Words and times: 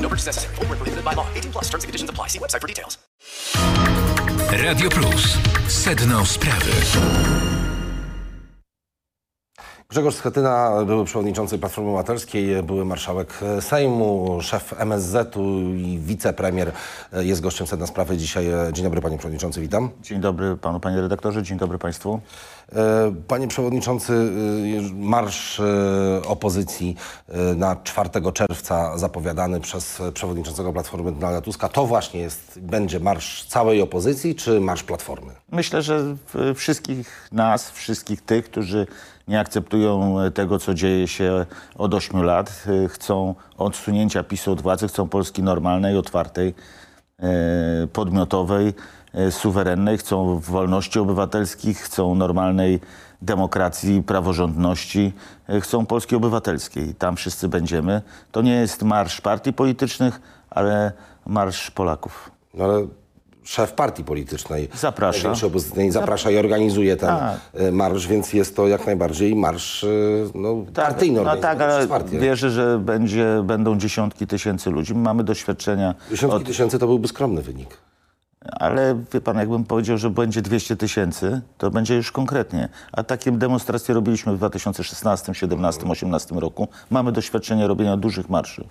No 0.00 0.08
purchase 0.08 0.26
necessary. 0.26 0.54
Void 0.56 0.66
prohibited 0.66 1.04
by 1.04 1.14
law. 1.14 1.26
18 1.34 1.52
plus 1.52 1.64
terms 1.68 1.84
and 1.84 1.88
conditions 1.88 2.10
apply. 2.10 2.26
See 2.28 2.38
website 2.38 2.60
for 2.60 2.66
details. 2.66 2.98
Radio 4.50 4.88
Plus. 4.88 5.38
Sedno 5.68 6.24
sprawy. 6.24 7.59
Grzegorz 9.90 10.14
Schetyna, 10.14 10.84
były 10.86 11.04
przewodniczący 11.04 11.58
Platformy 11.58 11.90
Obywatelskiej, 11.90 12.62
były 12.62 12.84
marszałek 12.84 13.40
Sejmu, 13.60 14.38
szef 14.42 14.74
MSZ-u 14.78 15.42
i 15.74 15.98
wicepremier 15.98 16.72
jest 17.12 17.40
gościem 17.40 17.66
sedna 17.66 17.86
sprawy 17.86 18.16
dzisiaj. 18.16 18.46
Dzień 18.72 18.84
dobry 18.84 19.00
panie 19.00 19.18
przewodniczący, 19.18 19.60
witam. 19.60 19.90
Dzień 20.02 20.20
dobry 20.20 20.56
panu, 20.56 20.80
panie 20.80 21.00
redaktorze, 21.00 21.42
dzień 21.42 21.58
dobry 21.58 21.78
państwu. 21.78 22.20
E, 22.72 23.14
Panie 23.28 23.48
przewodniczący, 23.48 24.32
marsz 24.94 25.62
opozycji 26.26 26.96
na 27.56 27.76
4 27.84 28.10
czerwca 28.34 28.98
zapowiadany 28.98 29.60
przez 29.60 30.02
przewodniczącego 30.14 30.72
Platformy 30.72 31.12
Donalda 31.12 31.40
Tuska, 31.40 31.68
to 31.68 31.86
właśnie 31.86 32.20
jest, 32.20 32.60
będzie 32.60 33.00
marsz 33.00 33.44
całej 33.44 33.82
opozycji 33.82 34.34
czy 34.34 34.60
marsz 34.60 34.82
Platformy? 34.82 35.32
Myślę, 35.52 35.82
że 35.82 36.16
wszystkich 36.54 37.28
nas, 37.32 37.70
wszystkich 37.70 38.22
tych, 38.22 38.44
którzy 38.44 38.86
nie 39.30 39.40
akceptują 39.40 40.16
tego, 40.34 40.58
co 40.58 40.74
dzieje 40.74 41.08
się 41.08 41.46
od 41.78 41.94
8 41.94 42.22
lat, 42.22 42.64
y, 42.84 42.88
chcą 42.88 43.34
odsunięcia 43.58 44.22
PiSu 44.22 44.52
od 44.52 44.62
władzy, 44.62 44.88
chcą 44.88 45.08
Polski 45.08 45.42
normalnej, 45.42 45.96
otwartej, 45.96 46.54
e, 47.18 47.86
podmiotowej, 47.86 48.74
e, 49.14 49.30
suwerennej, 49.30 49.98
chcą 49.98 50.38
wolności 50.38 50.98
obywatelskich, 50.98 51.78
chcą 51.78 52.14
normalnej 52.14 52.80
demokracji, 53.22 54.02
praworządności, 54.02 55.12
e, 55.48 55.60
chcą 55.60 55.86
Polski 55.86 56.16
obywatelskiej. 56.16 56.94
Tam 56.94 57.16
wszyscy 57.16 57.48
będziemy. 57.48 58.02
To 58.32 58.42
nie 58.42 58.54
jest 58.54 58.82
marsz 58.82 59.20
partii 59.20 59.52
politycznych, 59.52 60.20
ale 60.50 60.92
marsz 61.26 61.70
Polaków. 61.70 62.30
No 62.54 62.64
ale 62.64 62.86
szef 63.44 63.72
partii 63.72 64.04
politycznej, 64.04 64.68
Zaprasza. 64.74 65.34
zaprasza 65.90 66.30
i 66.30 66.36
organizuje 66.36 66.96
ten 66.96 67.08
Tak. 67.08 67.40
y, 67.60 67.72
marsz, 67.72 68.06
więc 68.06 68.32
jest 68.32 68.56
to 68.56 68.68
jak 68.68 68.86
najbardziej 68.86 69.36
marsz 69.36 69.84
y, 69.84 70.30
no, 70.34 70.64
partyjny 70.74 71.20
no 71.24 71.36
tak, 71.36 71.60
ale 71.60 71.86
wierzę, 72.12 72.50
że 72.50 72.78
będzie, 72.78 73.42
będą 73.44 73.78
dziesiątki 73.78 74.26
tysięcy 74.26 74.70
ludzi. 74.70 74.94
Mamy 74.94 75.24
doświadczenia, 75.24 75.94
Dziesiątki 76.10 76.36
od, 76.36 76.44
tysięcy 76.46 76.78
to 76.78 76.86
byłby 76.86 77.08
skromny 77.08 77.42
wynik. 77.42 77.78
ale 78.44 78.96
wie 79.12 79.20
pan, 79.20 79.36
jakbym 79.38 79.64
powiedział, 79.64 79.98
że 79.98 80.10
będzie 80.10 80.42
200 80.42 80.76
tysięcy, 80.76 81.40
to 81.58 81.70
będzie 81.70 81.94
już 81.96 82.12
konkretnie. 82.12 82.68
A 82.92 83.02
takie 83.02 83.32
demonstracje 83.32 83.94
robiliśmy 83.94 84.32
w 84.32 84.36
2016, 84.36 85.24
2017, 85.24 85.80
2018 85.80 86.34
roku. 86.40 86.68
Mamy 86.90 87.12
doświadczenie 87.12 87.66
robienia 87.66 87.96
dużych 87.96 88.28
marszów. 88.30 88.66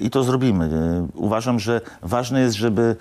I 0.00 0.10
to 0.10 0.24
zrobimy. 0.24 0.64
Y, 0.64 1.18
Uważam, 1.18 1.58
że 1.60 1.80
ważne 2.02 2.40
jest, 2.40 2.56
żeby 2.56 2.96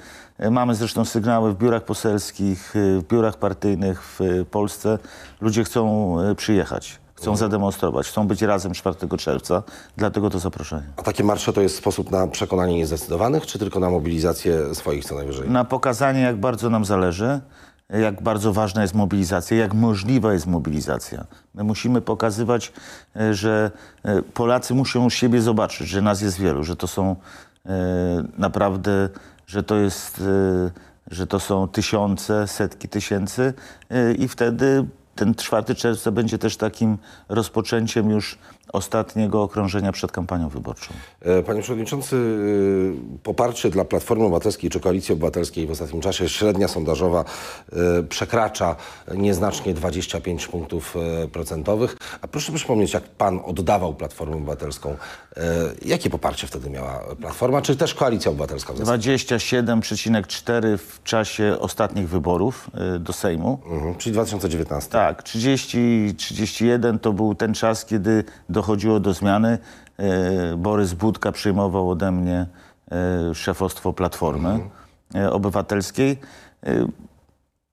y, 0.45 0.51
mamy 0.51 0.75
zresztą 0.75 1.05
sygnały 1.05 1.53
w 1.53 1.57
biurach 1.57 1.83
poselskich, 1.83 2.75
y, 2.75 2.99
w 2.99 3.07
biurach 3.07 3.37
partyjnych 3.37 4.03
w 4.03 4.19
Polsce. 4.51 4.99
Ludzie 5.41 5.63
chcą 5.63 6.15
przyjechać, 6.35 6.99
chcą 7.15 7.35
zademonstrować, 7.35 8.07
chcą 8.07 8.27
być 8.27 8.41
razem 8.41 8.73
4 8.73 9.17
czerwca, 9.17 9.63
dlatego 9.97 10.29
to 10.29 10.39
zaproszenie. 10.39 10.83
A 10.97 11.01
takie 11.03 11.23
marsze 11.23 11.53
to 11.53 11.61
jest 11.61 11.75
sposób 11.75 12.11
na 12.11 12.27
przekonanie 12.27 12.75
niezdecydowanych, 12.75 13.45
czy 13.45 13.59
tylko 13.59 13.79
na 13.79 13.89
mobilizację 13.89 14.75
swoich 14.75 15.05
co 15.05 15.15
najwyżej? 15.15 15.49
Na 15.49 15.65
pokazanie, 15.65 16.21
jak 16.21 16.37
bardzo 16.37 16.69
nam 16.69 16.85
zależy, 16.85 17.39
jak 17.89 18.21
bardzo 18.21 18.53
ważna 18.53 18.81
jest 18.81 18.93
mobilizacja, 18.93 19.57
jak 19.57 19.73
możliwa 19.73 20.33
jest 20.33 20.47
mobilizacja. 20.47 21.25
My 21.53 21.63
musimy 21.63 22.01
pokazywać, 22.01 22.73
e, 23.15 23.33
że 23.33 23.71
e, 24.03 24.21
Polacy 24.21 24.73
muszą 24.73 25.09
siebie 25.09 25.41
zobaczyć, 25.41 25.87
że 25.87 26.01
nas 26.01 26.21
jest 26.21 26.39
wielu, 26.39 26.63
że 26.63 26.75
to 26.75 26.87
są 26.87 27.15
e, 27.65 27.69
naprawdę, 28.37 29.09
że 29.47 29.63
to 29.63 29.75
jest, 29.75 30.23
że 31.11 31.27
to 31.27 31.39
są 31.39 31.67
tysiące, 31.67 32.47
setki 32.47 32.89
tysięcy 32.89 33.53
i 34.17 34.27
wtedy 34.27 34.85
ten 35.15 35.35
4 35.35 35.75
czerwca 35.75 36.11
będzie 36.11 36.37
też 36.37 36.57
takim 36.57 36.97
rozpoczęciem 37.29 38.09
już 38.09 38.37
ostatniego 38.73 39.43
okrążenia 39.43 39.91
przed 39.91 40.11
kampanią 40.11 40.49
wyborczą. 40.49 40.93
E, 41.21 41.43
Panie 41.43 41.61
Przewodniczący, 41.61 42.15
y, 42.15 43.19
poparcie 43.23 43.69
dla 43.69 43.85
Platformy 43.85 44.23
Obywatelskiej 44.23 44.69
czy 44.69 44.79
Koalicji 44.79 45.13
Obywatelskiej 45.13 45.67
w 45.67 45.71
ostatnim 45.71 46.01
czasie, 46.01 46.29
średnia 46.29 46.67
sondażowa 46.67 47.25
y, 47.99 48.03
przekracza 48.03 48.75
nieznacznie 49.15 49.73
25 49.73 50.47
punktów 50.47 50.95
procentowych. 51.31 51.97
A 52.21 52.27
proszę 52.27 52.51
przypomnieć, 52.51 52.93
jak 52.93 53.03
pan 53.03 53.39
oddawał 53.45 53.93
Platformę 53.93 54.35
Obywatelską, 54.35 54.95
jakie 55.85 56.09
poparcie 56.09 56.47
wtedy 56.47 56.69
miała 56.69 56.99
Platforma, 57.21 57.61
czy 57.61 57.75
też 57.75 57.93
Koalicja 57.93 58.31
Obywatelska 58.31 58.73
w 58.73 58.77
zasadzie? 58.77 59.15
27,4 59.15 60.77
w 60.77 61.03
czasie 61.03 61.57
ostatnich 61.59 62.09
wyborów 62.09 62.71
do 62.99 63.13
Sejmu. 63.13 63.59
Mhm, 63.65 63.95
czyli 63.95 64.13
2019. 64.13 64.91
Tak, 64.91 65.23
30, 65.23 66.13
31 66.17 66.99
to 66.99 67.13
był 67.13 67.35
ten 67.35 67.53
czas, 67.53 67.85
kiedy 67.85 68.23
dochodziło 68.63 68.99
do 68.99 69.13
zmiany. 69.13 69.57
Y, 70.53 70.57
Borys 70.57 70.93
Budka 70.93 71.31
przyjmował 71.31 71.89
ode 71.89 72.11
mnie 72.11 72.45
y, 73.31 73.35
szefostwo 73.35 73.93
Platformy 73.93 74.59
y, 75.15 75.31
Obywatelskiej. 75.31 76.17
Y, 76.67 76.85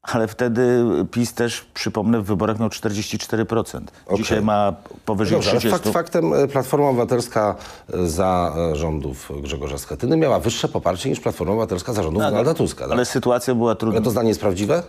Ale 0.02 0.28
wtedy 0.28 0.84
PiS 1.10 1.34
też, 1.34 1.66
przypomnę, 1.74 2.20
w 2.20 2.24
wyborach 2.24 2.58
miał 2.60 2.68
44%. 2.68 3.80
Dzisiaj 4.16 4.42
ma 4.42 4.72
powyżej 5.04 5.36
Dobrze, 5.38 5.50
ale 5.50 5.60
30%. 5.60 5.70
fakt, 5.70 5.88
faktem 5.88 6.34
e, 6.34 6.48
Platforma 6.48 6.88
Obywatelska 6.88 7.54
e, 7.94 8.06
za 8.06 8.54
e, 8.72 8.76
rządów 8.76 9.32
Grzegorza 9.42 9.78
Schetyny 9.78 10.16
miała 10.16 10.40
wyższe 10.40 10.68
poparcie 10.68 11.10
niż 11.10 11.20
Platforma 11.20 11.52
Obywatelska 11.52 11.92
za 11.92 12.02
rządów 12.02 12.22
Donalda 12.22 12.54
Tuska. 12.54 12.84
tak? 12.84 12.92
Ale 12.92 13.04
sytuacja 13.04 13.54
była 13.54 13.74
trudna. 13.74 13.96
Ale 13.96 14.04
to 14.04 14.10
zdanie 14.10 14.28
jest 14.28 14.40
prawdziwe? 14.40 14.82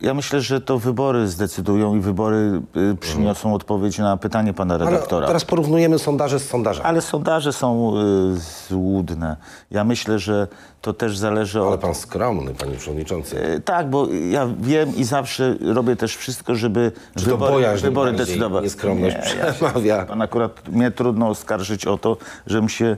Ja 0.00 0.14
myślę, 0.14 0.40
że 0.40 0.60
to 0.60 0.78
wybory 0.78 1.28
zdecydują 1.28 1.96
i 1.96 2.00
wybory 2.00 2.60
y, 2.92 2.96
przyniosą 3.00 3.54
odpowiedź 3.54 3.98
na 3.98 4.16
pytanie 4.16 4.52
pana 4.52 4.74
Ale 4.74 4.84
redaktora. 4.84 5.26
teraz 5.26 5.44
porównujemy 5.44 5.98
sondaże 5.98 6.38
z 6.40 6.48
sondażami. 6.48 6.86
Ale 6.88 7.00
sondaże 7.00 7.52
są 7.52 7.92
y, 7.96 8.36
złudne. 8.68 9.36
Ja 9.70 9.84
myślę, 9.84 10.18
że 10.18 10.48
to 10.80 10.92
też 10.92 11.18
zależy 11.18 11.58
Ale 11.60 11.68
od... 11.68 11.80
pan 11.80 11.94
skromny, 11.94 12.54
panie 12.54 12.76
przewodniczący. 12.76 13.62
Tak, 13.64 13.90
bo 13.90 14.06
ja 14.30 14.48
wiem 14.60 14.96
i 14.96 15.04
zawsze 15.04 15.54
robię 15.74 15.96
też 15.96 16.16
wszystko, 16.16 16.54
żeby 16.54 16.92
Czy 17.16 17.24
to 17.24 17.30
wybory, 17.30 17.52
bojaźń 17.52 17.82
wybory 17.84 18.12
decydowały. 18.12 18.62
nieskromność 18.62 19.16
ja- 19.38 19.52
przemawia? 19.52 20.04
Pan 20.04 20.22
akurat 20.22 20.68
mnie 20.68 20.90
trudno 20.90 21.28
oskarżyć 21.28 21.86
o 21.86 21.98
to, 21.98 22.16
żebym 22.46 22.68
się... 22.68 22.96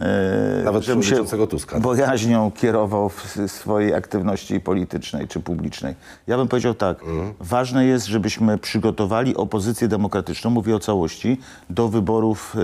e, 0.00 0.62
Nawet 0.64 0.84
żebym 0.84 1.02
się 1.02 1.06
przewodniczącego 1.06 1.46
Tuska. 1.46 1.80
bojaźnią 1.80 2.50
kierował 2.50 3.08
w 3.08 3.36
swojej 3.46 3.94
aktywności 3.94 4.60
politycznej 4.60 5.28
czy 5.28 5.40
publicznej. 5.40 5.94
Ja 6.26 6.36
bym 6.36 6.48
powiedział 6.48 6.74
tak, 6.74 7.02
Mhm. 7.02 7.34
ważne 7.40 7.84
jest, 7.86 8.06
żebyśmy 8.06 8.58
przygotowali 8.58 9.36
opozycję 9.36 9.88
demokratyczną, 9.88 10.50
mówię 10.50 10.76
o 10.76 10.78
całości, 10.80 11.40
do 11.70 11.88
wyborów 11.88 12.56
e, 12.56 12.60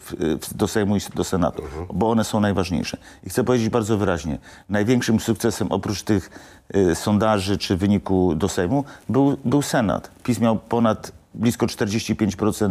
w- 0.00 0.54
do 0.54 0.68
Sejmu 0.68 0.96
i 0.96 1.00
do 1.14 1.24
Senatu, 1.24 1.62
Mhm. 1.62 1.86
bo 1.92 2.10
one 2.10 2.24
są 2.24 2.40
najważniejsze. 2.40 2.96
I 3.24 3.30
chcę 3.30 3.44
powiedzieć 3.44 3.68
bardzo 3.68 3.98
wyraźnie, 3.98 4.38
największym 4.68 5.20
sukcesem 5.20 5.72
oprócz 5.72 6.02
tych 6.02 6.30
e, 6.74 6.94
sondaży 6.94 7.58
czy 7.58 7.76
wyniku 7.76 8.34
do 8.34 8.48
Sejmu 8.48 8.84
był, 9.08 9.36
był 9.44 9.62
Senat. 9.62 10.10
PiS 10.24 10.40
miał 10.40 10.56
ponad 10.56 11.12
blisko 11.34 11.66
45% 11.66 12.70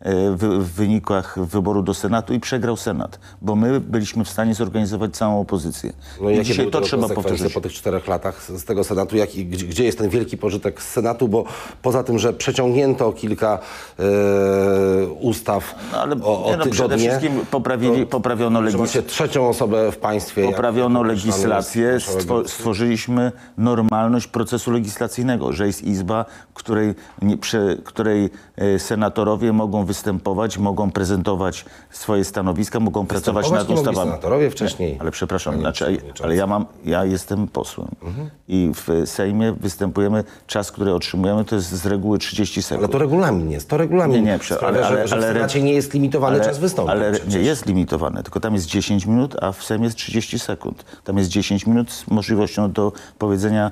e, 0.00 0.30
w, 0.30 0.38
w 0.38 0.72
wynikach 0.72 1.38
wyboru 1.44 1.82
do 1.82 1.94
Senatu 1.94 2.34
i 2.34 2.40
przegrał 2.40 2.76
Senat, 2.76 3.18
bo 3.42 3.56
my 3.56 3.80
byliśmy 3.80 4.24
w 4.24 4.28
stanie 4.28 4.54
zorganizować 4.54 5.16
całą 5.16 5.40
opozycję. 5.40 5.92
No 6.20 6.30
i 6.30 6.42
dzisiaj 6.42 6.70
to 6.70 6.80
trzeba 6.80 7.08
powtórzyć. 7.08 7.52
po 7.52 7.60
tych 7.60 7.72
czterech 7.72 8.08
latach 8.08 8.42
z 8.42 8.64
tego 8.64 8.84
Senatu? 8.84 9.16
Jak, 9.16 9.34
i 9.34 9.46
gdzie, 9.46 9.84
jest 9.84 9.98
ten 9.98 10.08
wielki 10.08 10.36
pożytek 10.36 10.82
z 10.82 10.88
Senatu? 10.88 11.28
Bo 11.28 11.44
poza 11.82 12.02
tym, 12.02 12.18
że 12.18 12.32
przeciągnięto 12.32 13.12
kilka 13.12 13.58
e, 13.98 15.06
ustaw 15.06 15.74
No, 15.92 15.98
ale 15.98 16.16
o, 16.22 16.44
o 16.44 16.56
no, 16.56 16.66
przede 16.66 16.98
wszystkim 16.98 17.40
poprawili, 17.50 18.00
to- 18.00 18.06
poprawiono 18.06 18.60
legislację. 18.60 19.02
trzecią 19.02 19.48
osobę 19.48 19.92
w 19.92 19.96
państwie. 19.96 20.44
Poprawiono 20.44 20.98
jak 21.00 21.08
legislację, 21.08 22.00
stwo, 22.00 22.48
stworzyliśmy 22.48 23.32
normalność 23.58 24.26
procesu 24.26 24.70
legislacyjnego, 24.70 25.52
że 25.52 25.66
jest 25.66 25.82
izba, 25.82 26.24
której 26.54 26.94
nie, 27.22 27.36
prze, 27.36 27.76
której 27.98 28.30
e, 28.56 28.78
senatorowie 28.78 29.52
mogą 29.52 29.84
występować, 29.84 30.58
mogą 30.58 30.90
prezentować 30.90 31.64
swoje 31.90 32.24
stanowiska, 32.24 32.80
mogą 32.80 33.06
pracować 33.06 33.50
nad 33.50 33.68
nie 33.68 33.74
ustawami. 33.74 34.08
senatorowie 34.10 34.50
wcześniej. 34.50 34.96
Ale 35.00 35.10
przepraszam, 35.10 35.52
Panie 35.52 35.62
znaczy, 35.62 35.98
ale 36.24 36.36
ja 36.36 36.46
mam, 36.46 36.66
ja 36.84 37.04
jestem 37.04 37.48
posłem 37.48 37.88
Mhm. 38.02 38.30
i 38.48 38.70
w 38.74 39.08
Sejmie 39.10 39.52
występujemy, 39.52 40.24
czas, 40.46 40.72
który 40.72 40.94
otrzymujemy 40.94 41.44
to 41.44 41.54
jest 41.54 41.68
z 41.70 41.86
reguły 41.86 42.18
30 42.18 42.62
sekund. 42.62 42.84
Ale 42.84 42.92
to 42.92 42.98
regulamin 42.98 43.50
jest, 43.50 43.68
to 43.68 43.76
regulamin 43.76 44.24
Nie, 44.24 44.32
nie, 44.32 44.38
sprawia, 44.38 44.66
ale- 44.68 44.86
ale- 44.86 44.98
że, 45.02 45.08
że 45.08 45.14
ale- 45.16 45.30
w 45.30 45.36
Senacie 45.36 45.62
nie 45.62 45.72
jest 45.72 45.94
limitowany 45.94 46.40
czas 46.40 46.58
wystąpień. 46.58 46.96
Ale 46.96 47.12
przecież. 47.12 47.34
nie 47.34 47.40
jest 47.40 47.66
limitowane, 47.66 48.22
tylko 48.22 48.40
tam 48.40 48.54
jest 48.54 48.66
10 48.66 49.06
minut, 49.06 49.36
a 49.42 49.52
w 49.52 49.64
Sejmie 49.64 49.84
jest 49.84 49.96
30 49.96 50.38
sekund. 50.38 50.84
Tam 51.04 51.18
jest 51.18 51.30
10 51.30 51.66
minut 51.66 51.92
z 51.92 52.06
możliwością 52.10 52.72
do 52.72 52.92
powiedzenia, 53.18 53.70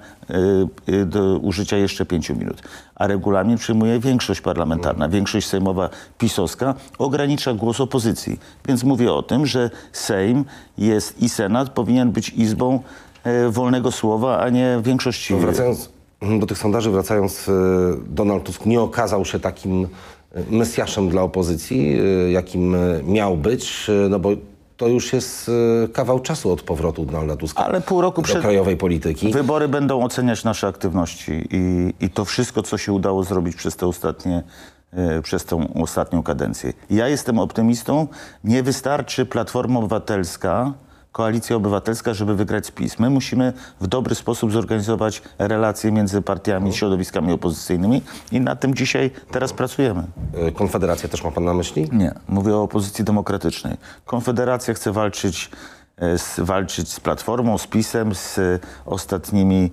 y, 0.88 0.92
y, 0.92 1.06
do 1.06 1.38
użycia 1.38 1.76
jeszcze 1.76 2.04
5 2.06 2.34
minut. 2.34 2.62
A 2.94 3.06
regulamin 3.06 3.58
przyjmuje 3.58 3.98
większość 4.00 4.15
parlamentarna, 4.42 5.08
większość 5.08 5.46
sejmowa 5.46 5.88
pisowska 6.18 6.74
ogranicza 6.98 7.54
głos 7.54 7.80
opozycji. 7.80 8.40
Więc 8.68 8.84
mówię 8.84 9.12
o 9.12 9.22
tym, 9.22 9.46
że 9.46 9.70
Sejm 9.92 10.44
jest 10.78 11.22
i 11.22 11.28
Senat 11.28 11.70
powinien 11.70 12.12
być 12.12 12.28
izbą 12.28 12.80
e, 13.24 13.50
wolnego 13.50 13.92
słowa, 13.92 14.38
a 14.38 14.48
nie 14.48 14.80
większości. 14.82 15.34
To 15.34 15.40
wracając 15.40 15.96
do 16.40 16.46
tych 16.46 16.58
sondaży, 16.58 16.90
wracając, 16.90 17.48
e, 17.48 17.52
Donald 18.08 18.44
Tusk 18.44 18.66
nie 18.66 18.80
okazał 18.80 19.24
się 19.24 19.40
takim 19.40 19.84
e, 20.32 20.42
mesjaszem 20.50 21.08
dla 21.08 21.22
opozycji, 21.22 21.98
e, 21.98 22.30
jakim 22.30 22.76
miał 23.04 23.36
być, 23.36 23.86
no 24.10 24.18
bo 24.18 24.30
to 24.76 24.88
już 24.88 25.12
jest 25.12 25.50
e, 25.84 25.88
kawał 25.88 26.20
czasu 26.20 26.52
od 26.52 26.62
powrotu 26.62 27.04
Donalda 27.04 27.36
Tuska 27.36 27.64
Ale 27.64 27.80
pół 27.80 28.00
roku 28.00 28.22
do 28.22 28.28
przed- 28.28 28.40
krajowej 28.42 28.76
polityki. 28.76 29.32
Wybory 29.32 29.68
będą 29.68 30.02
oceniać 30.04 30.44
nasze 30.44 30.66
aktywności 30.66 31.48
i, 31.50 31.94
i 32.00 32.10
to 32.10 32.24
wszystko, 32.24 32.62
co 32.62 32.78
się 32.78 32.92
udało 32.92 33.24
zrobić 33.24 33.56
przez 33.56 33.76
te 33.76 33.86
ostatnie, 33.86 34.42
e, 34.92 35.22
przez 35.22 35.44
tą 35.44 35.74
ostatnią 35.82 36.22
kadencję. 36.22 36.72
Ja 36.90 37.08
jestem 37.08 37.38
optymistą. 37.38 38.06
Nie 38.44 38.62
wystarczy 38.62 39.26
Platforma 39.26 39.78
Obywatelska, 39.78 40.72
Koalicja 41.16 41.56
Obywatelska, 41.56 42.14
żeby 42.14 42.34
wygrać 42.34 42.66
spis. 42.66 42.98
My 42.98 43.10
musimy 43.10 43.52
w 43.80 43.86
dobry 43.86 44.14
sposób 44.14 44.52
zorganizować 44.52 45.22
relacje 45.38 45.92
między 45.92 46.22
partiami, 46.22 46.72
środowiskami 46.72 47.32
opozycyjnymi 47.32 48.02
i 48.32 48.40
nad 48.40 48.60
tym 48.60 48.74
dzisiaj 48.74 49.10
teraz 49.30 49.52
pracujemy. 49.52 50.04
E, 50.34 50.52
Konfederacja 50.52 51.08
też 51.08 51.24
ma 51.24 51.30
pan 51.30 51.44
na 51.44 51.54
myśli? 51.54 51.88
Nie, 51.92 52.14
mówię 52.28 52.56
o 52.56 52.62
opozycji 52.62 53.04
demokratycznej. 53.04 53.76
Konfederacja 54.06 54.74
chce 54.74 54.92
walczyć, 54.92 55.50
e, 55.96 56.18
z, 56.18 56.40
walczyć 56.40 56.92
z 56.92 57.00
Platformą, 57.00 57.58
z 57.58 57.66
PiSem, 57.66 58.14
z 58.14 58.38
e, 58.38 58.58
ostatnimi 58.86 59.70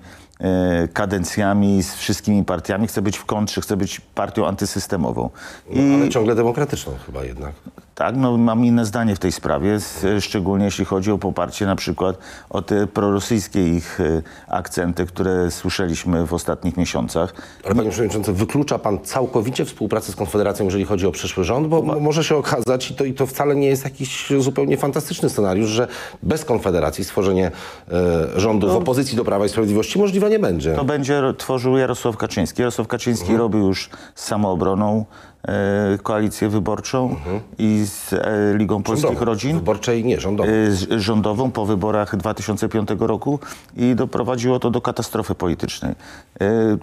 kadencjami, 0.94 1.84
z 1.84 1.94
wszystkimi 1.96 2.44
partiami. 2.46 2.88
Chce 2.88 3.02
być 3.02 3.18
w 3.18 3.26
kontrze, 3.26 3.62
chce 3.62 3.78
być 3.78 4.02
partią 4.16 4.48
antysystemową. 4.48 5.30
I 5.70 5.80
No, 5.80 5.96
ale 5.96 6.10
ciągle 6.10 6.36
demokratyczną 6.36 6.94
chyba 7.06 7.24
jednak. 7.24 7.52
tak, 7.96 8.16
no, 8.18 8.38
mam 8.38 8.66
inne 8.66 8.86
zdanie 8.86 9.16
w 9.16 9.20
tej 9.20 9.32
sprawie, 9.32 9.78
szczególnie 10.20 10.66
jeśli 10.66 10.86
chodzi 10.86 11.12
o 11.12 11.18
poparcie 11.18 11.66
na 11.66 11.76
przykład 11.76 12.18
o 12.50 12.62
te 12.62 12.88
prorosyjskie 12.88 13.68
ich 13.68 14.00
e, 14.02 14.22
akcenty, 14.48 15.06
które 15.06 15.52
słyszeliśmy 15.52 16.28
w 16.28 16.34
ostatnich 16.34 16.78
miesiącach. 16.78 17.34
Ale 17.66 17.76
panie 17.76 17.90
przewodniczący, 17.90 18.34
wyklucza 18.34 18.80
pan 18.80 19.00
całkowicie 19.00 19.66
współpracę 19.66 20.12
z 20.12 20.16
Konfederacją, 20.16 20.66
jeżeli 20.66 20.86
chodzi 20.86 21.08
o 21.08 21.12
przyszły 21.12 21.44
rząd? 21.44 21.68
Bo 21.68 21.82
mo- 21.82 22.00
może 22.00 22.24
się 22.24 22.36
okazać, 22.36 22.92
i 22.92 22.96
to, 22.96 23.04
i 23.06 23.14
to 23.14 23.26
wcale 23.28 23.56
nie 23.56 23.68
jest 23.68 23.84
jakiś 23.84 24.34
zupełnie 24.40 24.78
fantastyczny 24.78 25.30
scenariusz, 25.30 25.70
że 25.70 25.88
bez 26.24 26.46
Konfederacji 26.46 27.04
stworzenie 27.04 27.52
e, 28.36 28.40
rządu 28.40 28.68
w 28.68 28.76
opozycji 28.76 29.18
do 29.18 29.24
Prawa 29.26 29.46
i 29.46 29.50
Sprawiedliwości 29.50 30.00
możliwe 30.00 30.30
nie 30.34 30.40
będzie. 30.40 30.76
To 30.76 30.86
będzie 30.86 31.22
tworzył 31.38 31.78
Jarosław 31.78 32.18
Kaczyński. 32.18 32.62
Jarosław 32.62 32.88
Kaczyński 32.88 33.24
Mhm. 33.24 33.40
robił 33.40 33.68
już 33.68 33.90
z 34.16 34.24
samoobroną 34.26 35.06
koalicję 36.04 36.50
wyborczą 36.50 37.16
i 37.58 37.86
z 37.86 38.14
e, 38.14 38.58
Ligą 38.58 38.84
Polskich 38.84 39.04
Mhm. 39.10 39.14
Rządową. 39.20 39.26
Rodzin. 39.32 39.56
Wyborczej 39.58 40.04
nie, 40.06 40.20
rządowej. 40.20 40.66
e, 40.68 40.72
z- 40.72 40.88
rządową 41.02 41.52
po 41.52 41.66
wyborach 41.66 42.16
2005 42.16 42.90
roku 43.00 43.40
i 43.78 43.96
doprowadziło 43.96 44.60
to 44.60 44.72
do 44.72 44.82
katastrofy 44.82 45.36
politycznej. 45.36 45.92
E, 46.42 46.78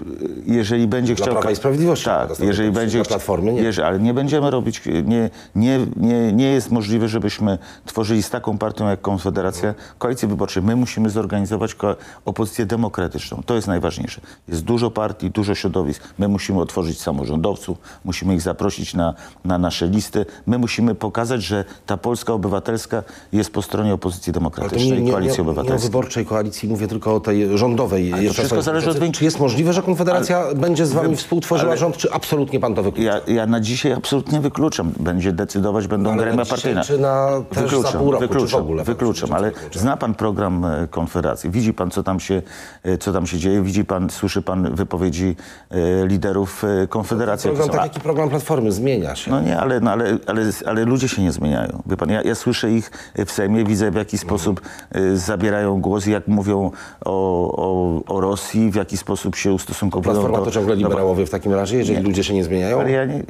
Jeżeli 0.46 0.86
będzie 0.86 1.14
Dla 1.14 1.24
chciał... 1.24 1.34
Prawa 1.34 1.50
i 1.50 1.56
Sprawiedliwości 1.56 2.04
Tak, 2.04 2.40
jeżeli 2.40 2.70
będzie... 2.70 3.02
Platformy 3.04 3.52
nie. 3.52 3.62
Jeże- 3.62 3.86
ale 3.86 3.98
nie 3.98 4.14
będziemy 4.14 4.50
robić... 4.50 4.82
Nie, 5.04 5.30
nie, 5.54 5.78
nie, 5.96 6.32
nie 6.32 6.46
jest 6.52 6.70
możliwe, 6.70 7.08
żebyśmy 7.08 7.58
tworzyli 7.86 8.22
z 8.22 8.30
taką 8.30 8.58
partią 8.58 8.88
jak 8.88 9.00
Konfederacja 9.00 9.74
koalicję 9.98 10.28
wyborczą. 10.28 10.62
My 10.62 10.76
musimy 10.76 11.10
zorganizować 11.10 11.76
opozycję 12.24 12.66
demokratyczną. 12.66 13.42
To 13.46 13.54
jest 13.54 13.68
najważniejsze. 13.68 14.20
Jest 14.48 14.64
dużo 14.64 14.90
partii, 14.90 15.30
dużo 15.30 15.54
środowisk. 15.54 16.02
My 16.18 16.28
musimy 16.28 16.60
otworzyć 16.60 17.00
samorządowców, 17.00 17.78
musimy 18.04 18.34
ich 18.34 18.42
zaprosić 18.54 18.94
na, 18.94 19.14
na 19.44 19.58
nasze 19.58 19.86
listy. 19.86 20.26
My 20.46 20.58
musimy 20.58 20.94
pokazać, 20.94 21.42
że 21.42 21.64
ta 21.86 21.96
Polska 21.96 22.32
Obywatelska 22.32 23.02
jest 23.32 23.52
po 23.52 23.62
stronie 23.62 23.94
opozycji 23.94 24.30
Ale 24.30 24.34
to 24.34 24.40
demokratycznej, 24.40 25.02
nie, 25.02 25.12
koalicji 25.12 25.38
nie, 25.38 25.44
nie 25.44 25.48
o 25.48 25.52
obywatelskiej. 25.52 25.90
wyborczej 25.90 26.26
koalicji, 26.26 26.68
mówię 26.68 26.88
tylko 26.88 27.14
o 27.14 27.20
tej 27.20 27.58
rządowej. 27.58 28.10
to 28.10 28.16
Jeszcze 28.16 28.32
wszystko 28.32 28.54
sobie- 28.54 28.62
zależy 28.62 28.90
od 28.90 28.98
większości. 28.98 29.18
Czy 29.18 29.24
jest 29.24 29.40
możliwe, 29.40 29.72
że 29.72 29.82
Konfederacja 29.82 30.44
będzie 30.54 30.86
z 30.86 30.92
wami 30.92 31.16
współtworzyła 31.16 31.70
ale- 31.70 31.78
rząd, 31.80 31.96
czy 31.96 32.12
absolutnie 32.12 32.60
pan 32.60 32.74
to 32.74 32.82
wyklucza? 32.82 33.04
Ja, 33.26 33.34
ja 33.34 33.46
na 33.46 33.60
dzisiaj 33.60 33.92
absolutnie 33.92 34.40
wykluczam. 34.40 34.92
Będzie 35.00 35.32
decydować, 35.32 35.86
będą 35.86 36.10
Ale 36.10 36.16
na 36.16 36.22
gremia 36.22 36.44
partyjne. 36.44 36.82
czy 36.84 36.98
na- 36.98 37.42
też 37.54 37.70
za 37.70 37.92
pół 37.92 38.10
roku, 38.10 38.22
czy 38.22 38.28
w 38.28 38.30
wykluczam, 38.32 38.60
ogóle 38.60 38.84
wykluczam, 38.84 39.32
ale 39.32 39.52
zna 39.72 39.96
pan 39.96 40.14
program 40.14 40.64
e, 40.64 40.88
Konfederacji. 40.90 41.50
Widzi 41.50 41.74
pan, 41.74 41.90
co 41.90 42.02
tam 42.02 42.20
się, 42.20 42.42
e, 42.82 42.98
co 42.98 43.12
tam 43.12 43.26
się 43.26 43.38
dzieje. 43.38 43.62
Widzi 43.62 43.84
pan, 43.84 44.10
słyszy 44.10 44.42
pan 44.42 44.74
wypowiedzi 44.74 45.36
e, 45.70 46.06
liderów 46.06 46.62
Konfederacji. 46.88 47.50
Program, 47.50 47.68
tak 47.70 47.80
A- 47.80 47.82
jak 47.84 47.96
i 47.96 48.00
program 48.00 48.28
Platformy, 48.40 48.72
zmienia 48.72 49.16
się. 49.16 49.30
no 49.30 49.40
nie, 49.40 49.58
ale, 49.58 49.80
no, 49.80 49.90
ale, 49.90 50.18
ale, 50.26 50.42
ale 50.66 50.84
ludzie 50.84 51.08
się 51.08 51.22
nie 51.22 51.32
zmieniają. 51.32 51.82
Wie 51.86 51.96
pan, 51.96 52.10
ja, 52.10 52.22
ja 52.22 52.34
słyszę 52.34 52.70
ich 52.70 52.90
w 53.26 53.30
Sejmie, 53.32 53.64
widzę 53.64 53.90
w 53.90 53.94
jaki 53.94 54.18
sposób 54.18 54.60
y, 54.96 55.18
zabierają 55.18 55.80
głos, 55.80 56.06
jak 56.06 56.28
mówią 56.28 56.70
o, 57.04 57.12
o, 57.56 58.14
o 58.14 58.20
Rosji, 58.20 58.70
w 58.70 58.74
jaki 58.74 58.96
sposób 58.96 59.36
się 59.36 59.52
ustosunkowują 59.52 60.12
Platforma 60.12 60.38
do... 60.38 60.44
to 60.44 60.50
ciągle 60.50 60.76
liberałowie 60.76 61.26
w 61.26 61.30
takim 61.30 61.52
razie, 61.52 61.76
jeżeli 61.76 62.00
ludzie 62.02 62.24
się 62.24 62.34
nie 62.34 62.44
zmieniają? 62.44 62.80
Ale 62.80 62.90
ja 62.90 63.04
nie... 63.04 63.22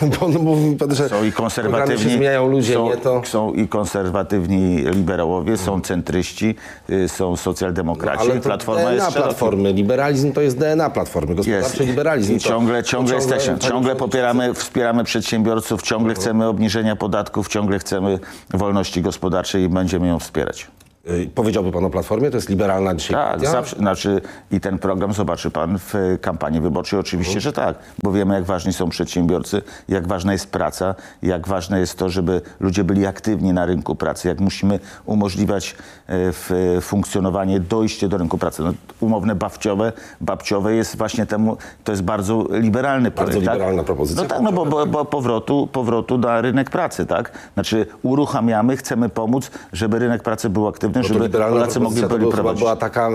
Bo 0.20 0.28
no, 0.28 0.38
mówi 0.38 0.76
pan, 0.76 0.94
że 0.94 1.08
Są 1.08 1.24
i 1.24 1.32
konserwatywni, 1.32 2.04
się 2.04 2.10
zmieniają 2.10 2.48
ludzie, 2.48 2.74
są, 2.74 2.88
nie 2.88 2.96
to... 2.96 3.22
są 3.24 3.52
i 3.52 3.68
konserwatywni 3.68 4.76
liberałowie, 4.76 5.56
są 5.56 5.80
centryści, 5.80 6.54
y, 6.90 7.08
są 7.08 7.36
socjaldemokraci. 7.36 8.30
Ale 8.30 8.34
to 8.34 8.40
Platforma 8.40 8.80
DNA 8.80 8.92
jest 8.92 9.06
szerokim- 9.06 9.22
Platformy, 9.22 9.72
liberalizm 9.72 10.32
to 10.32 10.40
jest 10.40 10.58
DNA 10.58 10.90
Platformy, 10.90 11.34
gospodarczy 11.34 11.84
liberalizm. 11.84 12.36
I 12.36 12.40
to- 12.40 12.48
ciągle, 12.48 12.82
to 12.82 12.88
ciągle 12.88 13.14
jesteśmy, 13.14 13.58
ciągle 13.58 13.96
popieramy, 13.96 14.25
wspieramy 14.54 15.04
przedsiębiorców, 15.04 15.82
ciągle 15.82 16.14
chcemy 16.14 16.46
obniżenia 16.46 16.96
podatków, 16.96 17.48
ciągle 17.48 17.78
chcemy 17.78 18.18
wolności 18.50 19.02
gospodarczej 19.02 19.62
i 19.62 19.68
będziemy 19.68 20.06
ją 20.08 20.18
wspierać. 20.18 20.66
y, 21.10 21.30
Powiedziałby 21.34 21.72
pan 21.72 21.84
o 21.84 21.90
Platformie, 21.90 22.30
to 22.30 22.36
jest 22.36 22.48
liberalna 22.48 22.94
dzisiaj 22.94 23.16
Tak, 23.16 23.46
zawsze, 23.46 23.76
znaczy 23.76 24.20
i 24.50 24.60
ten 24.60 24.78
program 24.78 25.12
zobaczy 25.12 25.50
pan 25.50 25.78
w 25.78 25.94
kampanii 26.20 26.60
wyborczej, 26.60 26.98
oczywiście, 26.98 27.40
że 27.40 27.52
tak, 27.52 27.76
bo 28.02 28.12
wiemy 28.12 28.34
jak 28.34 28.44
ważni 28.44 28.72
są 28.72 28.88
przedsiębiorcy, 28.88 29.62
jak 29.88 30.06
ważna 30.08 30.32
jest 30.32 30.50
praca, 30.50 30.94
jak 31.22 31.48
ważne 31.48 31.80
jest 31.80 31.98
to, 31.98 32.08
żeby 32.10 32.40
ludzie 32.60 32.84
byli 32.84 33.06
aktywni 33.06 33.52
na 33.52 33.66
rynku 33.66 33.94
pracy, 33.94 34.28
jak 34.28 34.40
musimy 34.40 34.80
umożliwiać 35.04 35.76
w, 36.08 36.74
e, 36.78 36.80
funkcjonowanie, 36.80 37.60
dojście 37.60 38.08
do 38.08 38.18
rynku 38.18 38.38
pracy. 38.38 38.62
No, 38.62 38.72
umowne 39.00 39.34
babciowe, 39.34 39.92
babciowe 40.20 40.74
jest 40.74 40.96
właśnie 40.98 41.26
temu, 41.26 41.56
to 41.84 41.92
jest 41.92 42.02
bardzo 42.02 42.44
liberalny 42.50 43.10
projekt. 43.10 43.36
liberalna 43.40 43.76
tak? 43.76 43.86
propozycja. 43.86 44.22
No 44.22 44.28
tak, 44.28 44.40
no 44.40 44.52
bo, 44.52 44.66
bo, 44.66 44.86
bo 44.86 45.04
powrotu, 45.04 45.68
powrotu 45.72 46.18
na 46.18 46.40
rynek 46.40 46.70
pracy, 46.70 47.06
tak? 47.06 47.32
Znaczy 47.54 47.86
uruchamiamy, 48.02 48.76
chcemy 48.76 49.08
pomóc, 49.08 49.50
żeby 49.72 49.98
rynek 49.98 50.22
pracy 50.22 50.50
był 50.50 50.68
aktywny, 50.68 50.96
No 50.96 51.08
to 51.08 51.14
żeby 51.14 51.24
liberalna 51.24 51.56
Polacy 51.56 51.80
mogli 51.80 52.02
to 52.02 52.08
byli 52.08 52.20
chyba 52.20 52.32
prowadzić. 52.34 52.60
była 52.60 52.76
taka 52.76 53.10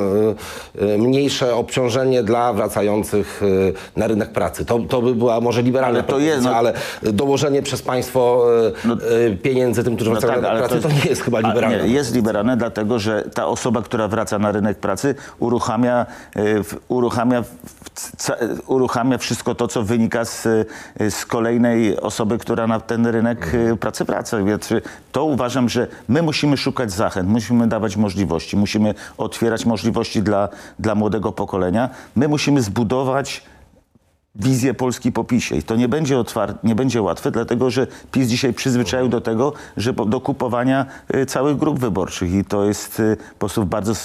y, 0.81 0.98
mniejsze 0.98 1.55
obciążenie 1.55 2.24
dla 2.24 2.53
wracających 2.53 3.43
y, 3.43 3.74
na 3.95 4.07
rynek 4.07 4.29
pracy. 4.31 4.65
To, 4.65 4.79
to 4.79 5.01
by 5.01 5.15
była 5.15 5.41
może 5.41 5.62
liberalna 5.62 6.00
Ale 6.00 6.07
to 6.07 6.19
jest, 6.19 6.43
no- 6.43 6.55
ale 6.55 6.74
dołożenie 7.03 7.62
przez 7.62 7.81
państwo 7.81 8.45
y, 8.86 9.15
y, 9.31 9.38
pieniędzy 9.38 9.83
tym, 9.83 9.95
którzy 9.95 10.12
wracają 10.12 10.41
na 10.41 10.53
rynek 10.53 10.67
pracy, 10.69 10.81
to, 10.81 10.89
nie 10.89 11.10
jest 11.10 11.21
chyba 11.21 11.39
liberalne. 11.39 11.83
Nie, 11.88 11.93
jest 11.93 12.15
liberalne, 12.15 12.57
dlatego 12.57 12.80
że 13.00 13.21
ta 13.33 13.47
osoba, 13.47 13.81
która 13.81 14.07
wraca 14.07 14.39
na 14.39 14.51
rynek 14.51 14.77
pracy, 14.77 15.15
uruchamia, 15.39 16.05
e, 16.35 16.41
uruchamia, 16.88 17.43
uruchamia 18.67 19.17
wszystko 19.17 19.55
to, 19.55 19.67
co 19.67 19.83
wynika 19.83 20.25
z, 20.25 20.47
z 21.09 21.25
kolejnej 21.25 22.00
osoby, 22.00 22.38
która 22.38 22.67
na 22.67 22.79
ten 22.79 23.07
rynek 23.07 23.51
e, 23.71 23.75
pracy 23.75 24.05
wraca. 24.05 24.43
Więc 24.43 24.69
to 25.11 25.23
uważam, 25.25 25.69
że 25.69 25.88
my 26.07 26.21
musimy 26.21 26.57
szukać 26.57 26.91
zachęt, 26.91 27.29
musimy 27.29 27.67
dawać 27.67 27.97
możliwości, 27.97 28.57
musimy 28.57 28.93
otwierać 29.17 29.65
możliwości 29.65 30.23
dla, 30.23 30.50
dla 30.79 30.95
młodego 30.95 31.31
pokolenia. 31.31 31.89
My 32.15 32.27
musimy 32.27 32.61
zbudować 32.61 33.43
wizję 34.35 34.73
Polski 34.73 35.11
po 35.11 35.23
PiSie. 35.23 35.55
I 35.57 35.63
to 35.63 35.75
nie 35.75 35.88
będzie, 35.88 36.15
otwar- 36.17 36.53
nie 36.63 36.75
będzie 36.75 37.01
łatwe, 37.01 37.31
dlatego 37.31 37.69
że 37.69 37.88
PiS 38.11 38.27
dzisiaj 38.27 38.53
przyzwyczaił 38.53 39.07
do 39.07 39.21
tego, 39.21 39.53
że 39.77 39.93
do 39.93 40.21
kupowania 40.21 40.85
y, 41.15 41.25
całych 41.25 41.57
grup 41.57 41.79
wyborczych 41.79 42.33
i 42.33 42.45
to 42.45 42.65
jest 42.65 43.00
y, 43.00 43.17
w 43.31 43.35
sposób 43.35 43.65
bardzo 43.69 43.91
y, 43.91 43.95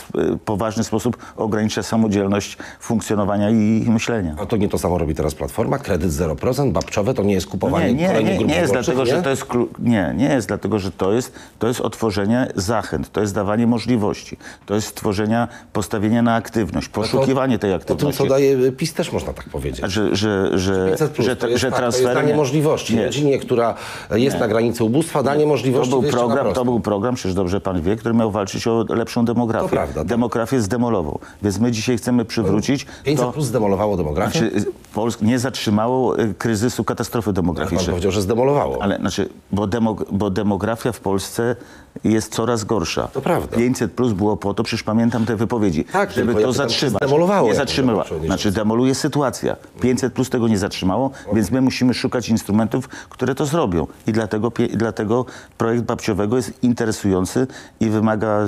poważny 0.44 0.84
sposób 0.84 1.16
ogranicza 1.36 1.82
samodzielność 1.82 2.58
funkcjonowania 2.80 3.50
i, 3.50 3.84
myślenia. 3.88 4.34
A 4.42 4.46
to 4.46 4.56
nie 4.56 4.68
to 4.68 4.78
samo 4.78 4.98
robi 4.98 5.14
teraz 5.14 5.34
Platforma? 5.34 5.78
Kredyt 5.78 6.10
0%, 6.10 6.72
babczowe, 6.72 7.14
to 7.14 7.22
nie 7.22 7.34
jest 7.34 7.46
kupowanie 7.46 7.86
Nie, 7.86 7.92
nie, 7.94 8.06
kolejnych 8.08 8.32
nie, 8.32 8.38
grup 8.38 8.50
nie 8.50 8.56
jest 8.56 8.72
dlatego, 8.72 9.04
nie? 9.04 9.10
że 9.10 9.22
to 9.22 9.30
jest 9.30 9.46
nie, 9.78 10.14
nie 10.16 10.28
jest 10.28 10.48
dlatego, 10.48 10.78
że 10.78 10.90
to 10.90 11.12
jest, 11.12 11.32
to 11.58 11.68
jest 11.68 11.80
otworzenie 11.80 12.46
zachęt, 12.54 13.12
to 13.12 13.20
jest 13.20 13.34
dawanie 13.34 13.66
możliwości, 13.66 14.36
to 14.66 14.74
jest 14.74 14.86
stworzenia, 14.86 15.48
postawienie 15.72 16.22
na 16.22 16.34
aktywność, 16.34 16.88
poszukiwanie 16.88 17.58
tej 17.58 17.72
O 17.72 17.78
tym, 17.78 17.82
aktywności. 17.82 18.18
co 18.22 18.26
daje 18.28 18.72
PiS 18.72 18.94
też 18.94 19.12
można 19.12 19.32
tak 19.32 19.48
powiedzieć. 19.48 19.86
że, 19.92 20.15
że, 20.16 20.58
że, 20.58 20.86
500 20.88 21.10
plus, 21.10 21.26
że, 21.26 21.36
to 21.36 21.58
że 21.58 21.70
tak, 21.70 21.92
to 21.94 22.14
danie 22.14 22.28
nie. 22.28 22.36
możliwości. 22.36 22.96
Nie. 22.96 23.04
Rodzinie, 23.04 23.38
która 23.38 23.74
jest 24.10 24.38
na 24.38 24.48
granicy 24.48 24.84
ubóstwa, 24.84 25.22
danie 25.22 25.42
To 25.42 25.48
możliwości 25.48 25.90
był, 25.90 26.00
wyjścia 26.00 26.20
na 26.20 26.24
program, 26.26 26.54
to 26.54 26.64
był 26.64 26.80
program, 26.80 27.14
przecież 27.14 27.34
dobrze 27.34 27.60
pan 27.60 27.80
wie, 27.82 27.96
który 27.96 28.14
miał 28.14 28.30
walczyć 28.30 28.66
o 28.66 28.84
lepszą 28.88 29.24
demografię. 29.24 29.64
To 29.68 29.70
prawda, 29.70 30.00
tak. 30.00 30.06
Demografię 30.06 30.60
zdemolował. 30.60 31.18
Więc 31.42 31.58
my 31.58 31.72
dzisiaj 31.72 31.96
chcemy 31.98 32.24
przywrócić 32.24 32.86
500 33.04 33.26
to, 33.26 33.32
plus 33.32 33.46
zdemolowało 33.46 33.96
demografię? 33.96 34.38
czy 34.38 34.50
Polsk 34.94 35.22
nie 35.22 35.38
zatrzymało 35.38 36.20
y, 36.20 36.34
kryzysu, 36.34 36.84
katastrofy 36.84 37.26
Pan 37.26 37.34
demograficznej. 37.34 37.86
powiedział, 37.86 38.12
że 38.12 38.22
zdemolowało. 38.22 38.82
Ale 38.82 38.98
znaczy, 38.98 39.28
bo, 39.52 39.66
bo 40.12 40.30
demografia 40.30 40.92
w 40.92 41.00
Polsce 41.00 41.56
jest 42.04 42.34
coraz 42.34 42.64
gorsza. 42.64 43.08
To 43.08 43.20
prawda. 43.20 43.56
500 43.56 43.92
plus 43.92 44.12
było 44.12 44.36
po 44.36 44.54
to, 44.54 44.62
przecież 44.62 44.82
pamiętam 44.82 45.26
te 45.26 45.36
wypowiedzi, 45.36 45.84
Tak, 45.84 46.12
żeby 46.12 46.32
ja 46.32 46.40
to 46.40 46.46
czy 46.46 46.52
zatrzymać. 46.52 47.02
nie 47.42 47.54
zatrzymała. 47.54 48.04
Znaczy 48.26 48.52
demoluje 48.52 48.94
sytuacja. 48.94 49.56
500 49.80 50.05
plus 50.10 50.30
tego 50.30 50.48
nie 50.48 50.58
zatrzymało, 50.58 51.10
więc 51.32 51.50
my 51.50 51.60
musimy 51.60 51.94
szukać 51.94 52.28
instrumentów, 52.28 52.88
które 52.88 53.34
to 53.34 53.46
zrobią. 53.46 53.86
I 54.06 54.12
dlatego, 54.12 54.52
dlatego 54.74 55.24
projekt 55.58 55.84
babciowego 55.84 56.36
jest 56.36 56.64
interesujący 56.64 57.46
i 57.80 57.88
wymaga, 57.90 58.46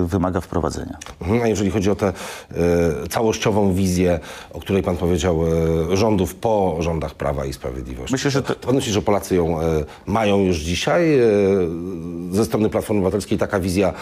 y, 0.00 0.06
wymaga 0.06 0.40
wprowadzenia. 0.40 0.96
Mhm, 1.20 1.42
A 1.42 1.46
jeżeli 1.46 1.70
chodzi 1.70 1.90
o 1.90 1.94
tę 1.96 2.06
e, 2.06 2.12
całościową 3.10 3.72
wizję, 3.74 4.20
o 4.52 4.60
której 4.60 4.82
pan 4.82 4.96
powiedział, 4.96 5.40
e, 5.92 5.96
rządów 5.96 6.34
po 6.34 6.76
rządach 6.80 7.14
Prawa 7.14 7.44
i 7.44 7.52
Sprawiedliwości. 7.52 8.14
Myślę, 8.14 8.30
że 8.30 8.42
to- 8.42 8.54
Pan 8.54 8.74
myśli, 8.74 8.92
że 8.92 9.02
Polacy 9.02 9.36
ją 9.36 9.60
e, 9.60 9.64
mają 10.06 10.38
już 10.38 10.56
dzisiaj? 10.58 11.18
E, 11.18 11.22
ze 12.30 12.44
strony 12.44 12.68
Platformy 12.70 12.98
Obywatelskiej 13.00 13.38
taka 13.38 13.60
wizja 13.60 13.92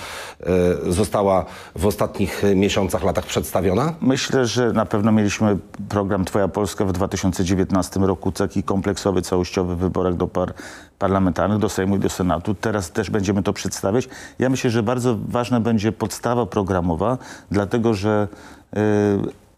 e, 0.87 0.92
została 0.92 1.44
w 1.76 1.87
ostatnich 1.87 2.42
miesiącach, 2.56 3.04
latach 3.04 3.26
przedstawiona? 3.26 3.94
Myślę, 4.00 4.47
że 4.47 4.73
na 4.73 4.87
pewno 4.87 5.12
mieliśmy 5.12 5.56
program 5.88 6.25
Twoja 6.25 6.49
Polska 6.49 6.68
w 6.77 6.93
2019 6.93 8.01
roku, 8.01 8.33
taki 8.33 8.63
kompleksowy, 8.63 9.23
całościowy 9.23 9.77
wyborach 9.77 10.17
do 10.17 10.29
par 10.29 10.55
parlamentarnych, 10.99 11.59
do 11.59 11.69
Sejmu 11.69 11.97
i 11.97 11.99
do 11.99 12.09
Senatu. 12.09 12.55
Teraz 12.55 12.91
też 12.91 13.11
będziemy 13.11 13.43
to 13.43 13.53
przedstawiać. 13.53 14.09
Ja 14.39 14.49
myślę, 14.49 14.71
że 14.71 14.83
bardzo 14.83 15.19
ważna 15.29 15.61
będzie 15.61 15.93
podstawa 15.93 16.47
programowa, 16.47 17.19
dlatego 17.51 17.95
że 17.95 18.29
y, 18.77 18.79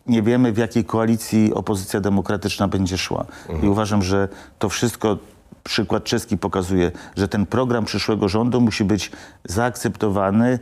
nie 0.07 0.23
wiemy, 0.23 0.53
w 0.53 0.59
jakiej 0.59 0.85
koalicji 0.85 1.55
opozycja 1.55 2.01
demokratyczna 2.01 2.69
będzie 2.69 2.99
szła. 2.99 3.25
I 3.63 3.69
uważam, 3.69 4.03
że 4.03 4.29
to 4.59 4.69
wszystko 4.69 5.19
przykład 5.65 6.05
czeski 6.05 6.39
pokazuje, 6.39 6.93
że 7.17 7.29
ten 7.29 7.47
program 7.47 7.85
przyszłego 7.85 8.29
rządu 8.29 8.61
musi 8.61 8.85
być 8.85 9.13
zaakceptowany 9.45 10.59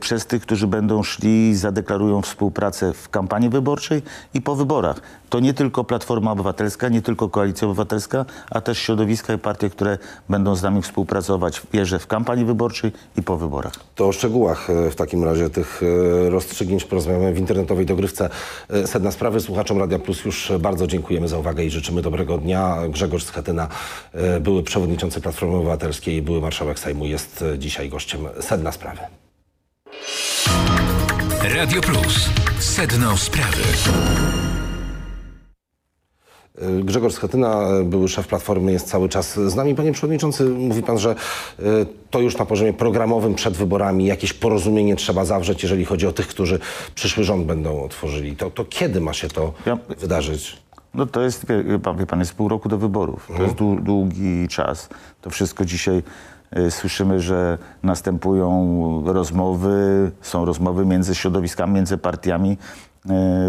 przez 0.00 0.26
tych, 0.26 0.42
którzy 0.42 0.66
będą 0.66 1.02
szli 1.02 1.48
i 1.48 1.54
zadeklarują 1.54 2.22
współpracę 2.22 2.92
w 2.92 3.08
kampanii 3.08 3.48
wyborczej 3.48 4.02
i 4.34 4.40
po 4.40 4.54
wyborach. 4.54 5.00
To 5.30 5.40
nie 5.40 5.54
tylko 5.54 5.84
Platforma 5.84 6.32
Obywatelska, 6.32 6.88
nie 6.88 7.02
tylko 7.02 7.28
Koalicja 7.28 7.68
Obywatelska, 7.68 8.24
a 8.50 8.60
też 8.60 8.78
środowiska 8.78 9.34
i 9.34 9.38
partie, 9.38 9.70
które 9.70 9.98
będą 10.28 10.56
z 10.56 10.62
nami 10.62 10.82
współpracować, 10.82 11.62
wierzę, 11.72 11.98
w 11.98 12.06
kampanii 12.06 12.44
wyborczej 12.44 12.92
i 13.16 13.22
po 13.22 13.36
wyborach. 13.36 13.72
To 13.94 14.08
o 14.08 14.12
szczegółach 14.12 14.70
e, 14.70 14.90
w 14.90 14.96
takim 14.96 15.24
razie 15.24 15.50
tych 15.50 15.80
e, 16.26 16.30
rozstrzygnięć 16.30 16.84
porozmawiamy 16.84 17.32
w 17.32 17.38
internetowej 17.38 17.86
dogrywce 17.86 18.30
e, 18.70 18.86
Sedna 18.86 19.10
Sprawy. 19.10 19.40
Słuchaczom 19.40 19.78
Radia 19.78 19.98
Plus 19.98 20.24
już 20.24 20.52
bardzo 20.60 20.86
dziękujemy 20.86 21.28
za 21.28 21.38
uwagę 21.38 21.64
i 21.64 21.70
życzymy 21.70 22.02
dobrego 22.02 22.38
dnia. 22.38 22.76
Grzegorz 22.88 23.24
Schetyna, 23.24 23.68
e, 24.12 24.40
były 24.40 24.62
przewodniczący 24.62 25.20
Platformy 25.20 25.56
Obywatelskiej, 25.56 26.22
były 26.22 26.40
marszałek 26.40 26.78
Sejmu, 26.78 27.06
jest 27.06 27.44
e, 27.54 27.58
dzisiaj 27.58 27.88
gościem 27.88 28.20
Sedna 28.40 28.72
Sprawy. 28.72 29.23
Radio 31.48 31.80
Plus. 31.80 32.30
Sedno 32.58 33.16
sprawy. 33.16 33.62
E, 36.58 36.82
Grzegorz 36.82 37.12
Schetyna, 37.12 37.62
e, 37.62 37.84
były 37.84 38.08
szef 38.08 38.26
Platformy, 38.28 38.72
jest 38.72 38.88
cały 38.88 39.08
czas 39.08 39.34
z 39.40 39.54
nami. 39.54 39.74
Panie 39.74 39.92
Przewodniczący, 39.92 40.44
mówi 40.44 40.82
Pan, 40.82 40.98
że 40.98 41.10
e, 41.10 41.62
to 42.10 42.20
już 42.20 42.36
na 42.38 42.44
poziomie 42.44 42.72
programowym 42.72 43.34
przed 43.34 43.56
wyborami 43.56 44.06
jakieś 44.06 44.32
porozumienie 44.32 44.96
trzeba 44.96 45.24
zawrzeć, 45.24 45.62
jeżeli 45.62 45.84
chodzi 45.84 46.06
o 46.06 46.12
tych, 46.12 46.26
którzy 46.28 46.58
przyszły 46.94 47.24
rząd 47.24 47.46
będą 47.46 47.82
otworzyli. 47.84 48.36
To, 48.36 48.50
to 48.50 48.64
kiedy 48.64 49.00
ma 49.00 49.12
się 49.12 49.28
to 49.28 49.52
Ja- 49.66 49.78
wydarzyć? 49.98 50.56
No 50.94 51.06
to 51.06 51.22
jest, 51.22 51.46
wie, 51.48 51.64
wie 51.98 52.06
pan, 52.06 52.18
jest 52.18 52.34
pół 52.34 52.48
roku 52.48 52.68
do 52.68 52.78
wyborów. 52.78 53.28
To 53.36 53.42
jest 53.42 53.54
dłu- 53.54 53.80
długi 53.82 54.48
czas. 54.48 54.88
To 55.22 55.30
wszystko 55.30 55.64
dzisiaj 55.64 55.96
y, 55.98 56.02
słyszymy, 56.70 57.20
że 57.20 57.58
następują 57.82 59.02
rozmowy, 59.06 60.10
są 60.20 60.44
rozmowy 60.44 60.86
między 60.86 61.14
środowiskami, 61.14 61.74
między 61.74 61.98
partiami 61.98 62.58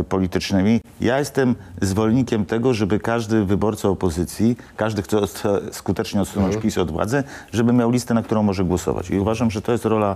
y, 0.01 0.03
politycznymi. 0.03 0.81
Ja 1.01 1.19
jestem 1.19 1.55
zwolennikiem 1.81 2.45
tego, 2.45 2.73
żeby 2.73 2.99
każdy 2.99 3.45
wyborca 3.45 3.89
opozycji, 3.89 4.57
każdy, 4.77 5.03
kto 5.03 5.27
chce 5.27 5.61
skutecznie 5.71 6.21
odsunąć 6.21 6.57
PiS 6.57 6.77
od 6.77 6.91
władzy, 6.91 7.23
żeby 7.51 7.73
miał 7.73 7.91
listę, 7.91 8.13
na 8.13 8.23
którą 8.23 8.43
może 8.43 8.63
głosować. 8.63 9.09
I 9.09 9.19
uważam, 9.19 9.51
że 9.51 9.61
to 9.61 9.71
jest 9.71 9.85
rola 9.85 10.15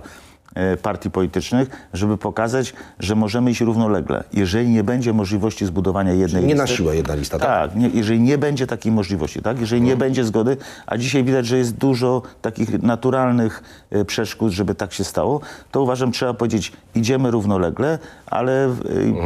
partii 0.82 1.10
politycznych, 1.10 1.68
żeby 1.92 2.18
pokazać, 2.18 2.74
że 2.98 3.14
możemy 3.14 3.50
iść 3.50 3.60
równolegle. 3.60 4.24
Jeżeli 4.32 4.68
nie 4.68 4.84
będzie 4.84 5.12
możliwości 5.12 5.66
zbudowania 5.66 6.12
jednej 6.12 6.42
Nie 6.42 6.54
listy... 6.54 6.60
na 6.60 6.66
siłę 6.66 6.96
jedna 6.96 7.14
lista, 7.14 7.38
tak? 7.38 7.48
Tak, 7.48 7.76
nie, 7.76 7.88
jeżeli 7.88 8.20
nie 8.20 8.38
będzie 8.38 8.66
takiej 8.66 8.92
możliwości, 8.92 9.42
tak? 9.42 9.60
jeżeli 9.60 9.82
nie 9.82 9.96
będzie 9.96 10.24
zgody, 10.24 10.56
a 10.86 10.96
dzisiaj 10.96 11.24
widać, 11.24 11.46
że 11.46 11.58
jest 11.58 11.76
dużo 11.76 12.22
takich 12.42 12.82
naturalnych 12.82 13.62
e, 13.90 14.04
przeszkód, 14.04 14.52
żeby 14.52 14.74
tak 14.74 14.92
się 14.92 15.04
stało, 15.04 15.40
to 15.70 15.82
uważam, 15.82 16.12
trzeba 16.12 16.34
powiedzieć, 16.34 16.72
idziemy 16.94 17.30
równolegle, 17.30 17.98
ale 18.26 18.64
e, 18.66 18.70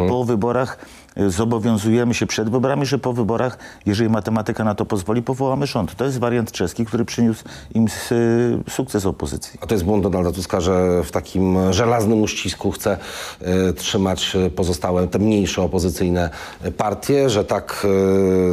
po 0.08 0.24
wyborach 0.24 0.78
e, 0.78 1.03
zobowiązujemy 1.16 2.14
się 2.14 2.26
przed 2.26 2.50
wyborami, 2.50 2.86
że 2.86 2.98
po 2.98 3.12
wyborach, 3.12 3.58
jeżeli 3.86 4.10
matematyka 4.10 4.64
na 4.64 4.74
to 4.74 4.84
pozwoli, 4.84 5.22
powołamy 5.22 5.66
rząd. 5.66 5.94
To 5.94 6.04
jest 6.04 6.18
wariant 6.18 6.52
czeski, 6.52 6.84
który 6.84 7.04
przyniósł 7.04 7.44
im 7.74 7.86
y, 8.12 8.70
sukces 8.70 9.06
opozycji. 9.06 9.58
A 9.62 9.66
to 9.66 9.74
jest 9.74 9.84
błąd 9.84 10.02
Donalda 10.02 10.32
Tuska, 10.32 10.60
że 10.60 11.02
w 11.04 11.10
takim 11.10 11.72
żelaznym 11.72 12.22
uścisku 12.22 12.70
chce 12.70 12.98
y, 13.68 13.72
trzymać 13.72 14.36
y, 14.36 14.50
pozostałe, 14.50 15.08
te 15.08 15.18
mniejsze 15.18 15.62
opozycyjne 15.62 16.30
partie, 16.76 17.30
że 17.30 17.44
tak, 17.44 17.86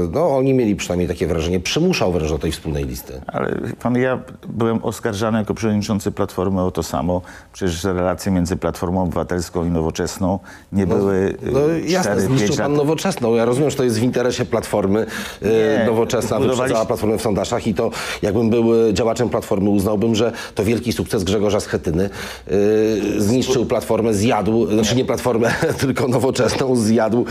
y, 0.05 0.09
no 0.11 0.37
oni 0.37 0.53
mieli 0.53 0.75
przynajmniej 0.75 1.07
takie 1.07 1.27
wrażenie, 1.27 1.59
przymuszał 1.59 2.11
wręcz 2.11 2.29
do 2.29 2.39
tej 2.39 2.51
wspólnej 2.51 2.85
listy. 2.85 3.21
Ale 3.27 3.55
pan, 3.81 3.95
ja 3.95 4.19
byłem 4.49 4.83
oskarżany 4.83 5.37
jako 5.37 5.53
przewodniczący 5.53 6.11
Platformy 6.11 6.61
o 6.61 6.71
to 6.71 6.83
samo. 6.83 7.21
Przecież 7.53 7.83
relacje 7.83 8.31
między 8.31 8.57
Platformą 8.57 9.03
Obywatelską 9.03 9.65
i 9.65 9.69
Nowoczesną 9.69 10.39
nie 10.71 10.85
no, 10.85 10.95
były 10.95 11.37
no, 11.51 11.71
y, 11.71 11.81
jasne, 11.81 12.11
4, 12.11 12.27
5 12.27 12.50
zaznaczył 12.51 12.75
pan 12.75 12.85
nowoczesną. 12.85 13.35
Ja 13.35 13.45
rozumiem, 13.45 13.69
że 13.69 13.77
to 13.77 13.83
jest 13.83 13.99
w 13.99 14.03
interesie 14.03 14.45
Platformy. 14.45 15.05
Y, 15.43 15.45
nie, 15.79 15.85
Nowoczesna 15.85 16.39
wyprzedzała 16.39 16.85
Platformę 16.85 17.17
w 17.17 17.21
sondażach 17.21 17.67
i 17.67 17.73
to 17.73 17.91
jakbym 18.21 18.49
był 18.49 18.87
y, 18.87 18.93
działaczem 18.93 19.29
Platformy 19.29 19.69
uznałbym, 19.69 20.15
że 20.15 20.31
to 20.55 20.63
wielki 20.63 20.93
sukces 20.93 21.23
Grzegorza 21.23 21.59
Schetyny. 21.59 22.09
Y, 22.51 23.21
zniszczył 23.21 23.65
Platformę, 23.65 24.13
zjadł, 24.13 24.67
nie. 24.67 24.73
znaczy 24.73 24.95
nie 24.95 25.05
Platformę, 25.05 25.53
tylko 25.81 26.07
Nowoczesną 26.07 26.75
zjadł 26.75 27.25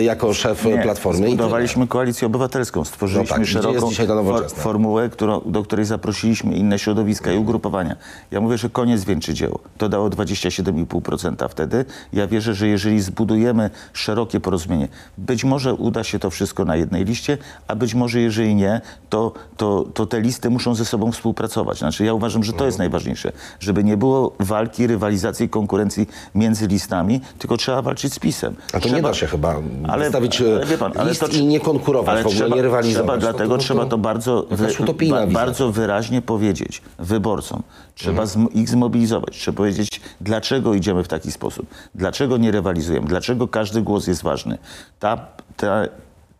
jako 0.00 0.34
szef 0.34 0.64
nie, 0.64 0.78
Platformy. 0.78 1.28
Budowaliśmy 1.28 1.86
koalicję 1.86 2.26
obywatelską, 2.26 2.84
stworzyliśmy 2.84 3.38
no 3.38 3.44
tak, 3.44 3.46
szeroką 3.46 3.90
for 4.24 4.50
formułę, 4.50 5.08
którą, 5.08 5.40
do 5.46 5.62
której 5.62 5.84
zaprosiliśmy 5.84 6.54
inne 6.54 6.78
środowiska 6.78 7.32
i 7.32 7.38
ugrupowania. 7.38 7.96
Ja 8.30 8.40
mówię, 8.40 8.58
że 8.58 8.70
koniec 8.70 9.04
większe 9.04 9.34
dzieło. 9.34 9.58
To 9.78 9.88
dało 9.88 10.08
27,5% 10.08 11.48
wtedy. 11.48 11.84
Ja 12.12 12.26
wierzę, 12.26 12.54
że 12.54 12.68
jeżeli 12.68 13.00
zbudujemy 13.00 13.70
szerokie 13.92 14.40
porozumienie, 14.52 14.88
być 15.18 15.44
może 15.44 15.74
uda 15.74 16.04
się 16.04 16.18
to 16.18 16.30
wszystko 16.30 16.64
na 16.64 16.76
jednej 16.76 17.04
liście, 17.04 17.38
a 17.68 17.76
być 17.76 17.94
może 17.94 18.20
jeżeli 18.20 18.54
nie, 18.54 18.80
to, 19.10 19.32
to, 19.56 19.84
to 19.94 20.06
te 20.06 20.20
listy 20.20 20.50
muszą 20.50 20.74
ze 20.74 20.84
sobą 20.84 21.12
współpracować. 21.12 21.78
Znaczy 21.78 22.04
ja 22.04 22.14
uważam, 22.14 22.44
że 22.44 22.52
to 22.52 22.66
jest 22.66 22.78
najważniejsze, 22.78 23.32
żeby 23.60 23.84
nie 23.84 23.96
było 23.96 24.32
walki, 24.40 24.86
rywalizacji, 24.86 25.48
konkurencji 25.48 26.06
między 26.34 26.66
listami, 26.66 27.20
tylko 27.38 27.56
trzeba 27.56 27.82
walczyć 27.82 28.12
z 28.14 28.18
PiSem. 28.18 28.56
A 28.72 28.80
to 28.80 28.88
nie 28.88 28.94
Trzeba- 28.94 29.08
da 29.08 29.14
się 29.14 29.26
chyba 29.26 29.54
ale- 29.88 30.04
wystawić 30.04 30.40
ale 30.40 30.66
wie 30.66 30.78
pan, 30.78 30.92
ale 30.98 31.08
list 31.10 31.20
to- 31.20 31.26
i 31.28 31.44
nie 31.46 31.60
konkurować, 31.60 32.12
ale 32.14 32.22
w 32.22 32.26
ogóle 32.26 32.36
trzeba, 32.40 32.56
nie 32.56 32.62
rywalizować. 32.62 32.96
Trzeba, 33.06 33.14
No 33.14 33.20
dlatego 33.20 33.54
to- 33.56 33.62
trzeba 33.62 33.86
to 33.86 33.98
bardzo, 33.98 34.46
jakaś 34.50 34.80
utopijna 34.80 35.26
wizja. 35.26 35.40
bardzo 35.40 35.72
wyraźnie 35.72 36.22
powiedzieć 36.22 36.82
wyborcom. 36.98 37.62
Trzeba 37.98 38.22
Mhm. 38.22 38.52
ich 38.52 38.68
zmobilizować. 38.68 39.36
Trzeba 39.36 39.56
powiedzieć, 39.56 40.00
dlaczego 40.20 40.74
idziemy 40.74 41.04
w 41.04 41.08
taki 41.08 41.32
sposób. 41.32 41.66
Dlaczego 41.94 42.36
nie 42.36 42.50
rywalizujemy. 42.50 43.06
Dlaczego 43.06 43.48
każdy 43.48 43.82
głos 43.82 44.06
jest 44.06 44.22
ważny. 44.22 44.58
Ta, 45.00 45.26
ta, 45.56 45.82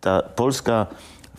ta 0.01 0.21
Polska 0.21 0.87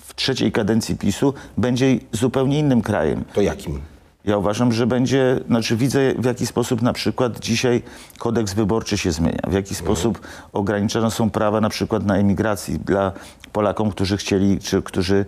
w 0.00 0.14
trzeciej 0.14 0.52
kadencji 0.52 0.96
PiSu 0.96 1.34
będzie 1.58 1.98
zupełnie 2.12 2.58
innym 2.58 2.82
krajem. 2.82 3.24
To 3.34 3.40
jakim? 3.40 3.80
Ja 4.24 4.36
uważam, 4.36 4.72
że 4.72 4.86
będzie, 4.86 5.40
znaczy 5.46 5.76
widzę 5.76 6.14
w 6.18 6.24
jaki 6.24 6.46
sposób 6.46 6.82
na 6.82 6.92
przykład 6.92 7.38
dzisiaj 7.40 7.82
kodeks 8.18 8.54
wyborczy 8.54 8.98
się 8.98 9.12
zmienia, 9.12 9.42
w 9.48 9.52
jaki 9.52 9.74
sposób 9.74 10.20
ograniczone 10.52 11.10
są 11.10 11.30
prawa 11.30 11.60
na 11.60 11.68
przykład 11.68 12.06
na 12.06 12.16
emigracji 12.16 12.78
dla 12.78 13.12
Polakom, 13.52 13.90
którzy 13.90 14.16
chcieli, 14.16 14.58
czy 14.58 14.82
którzy 14.82 15.24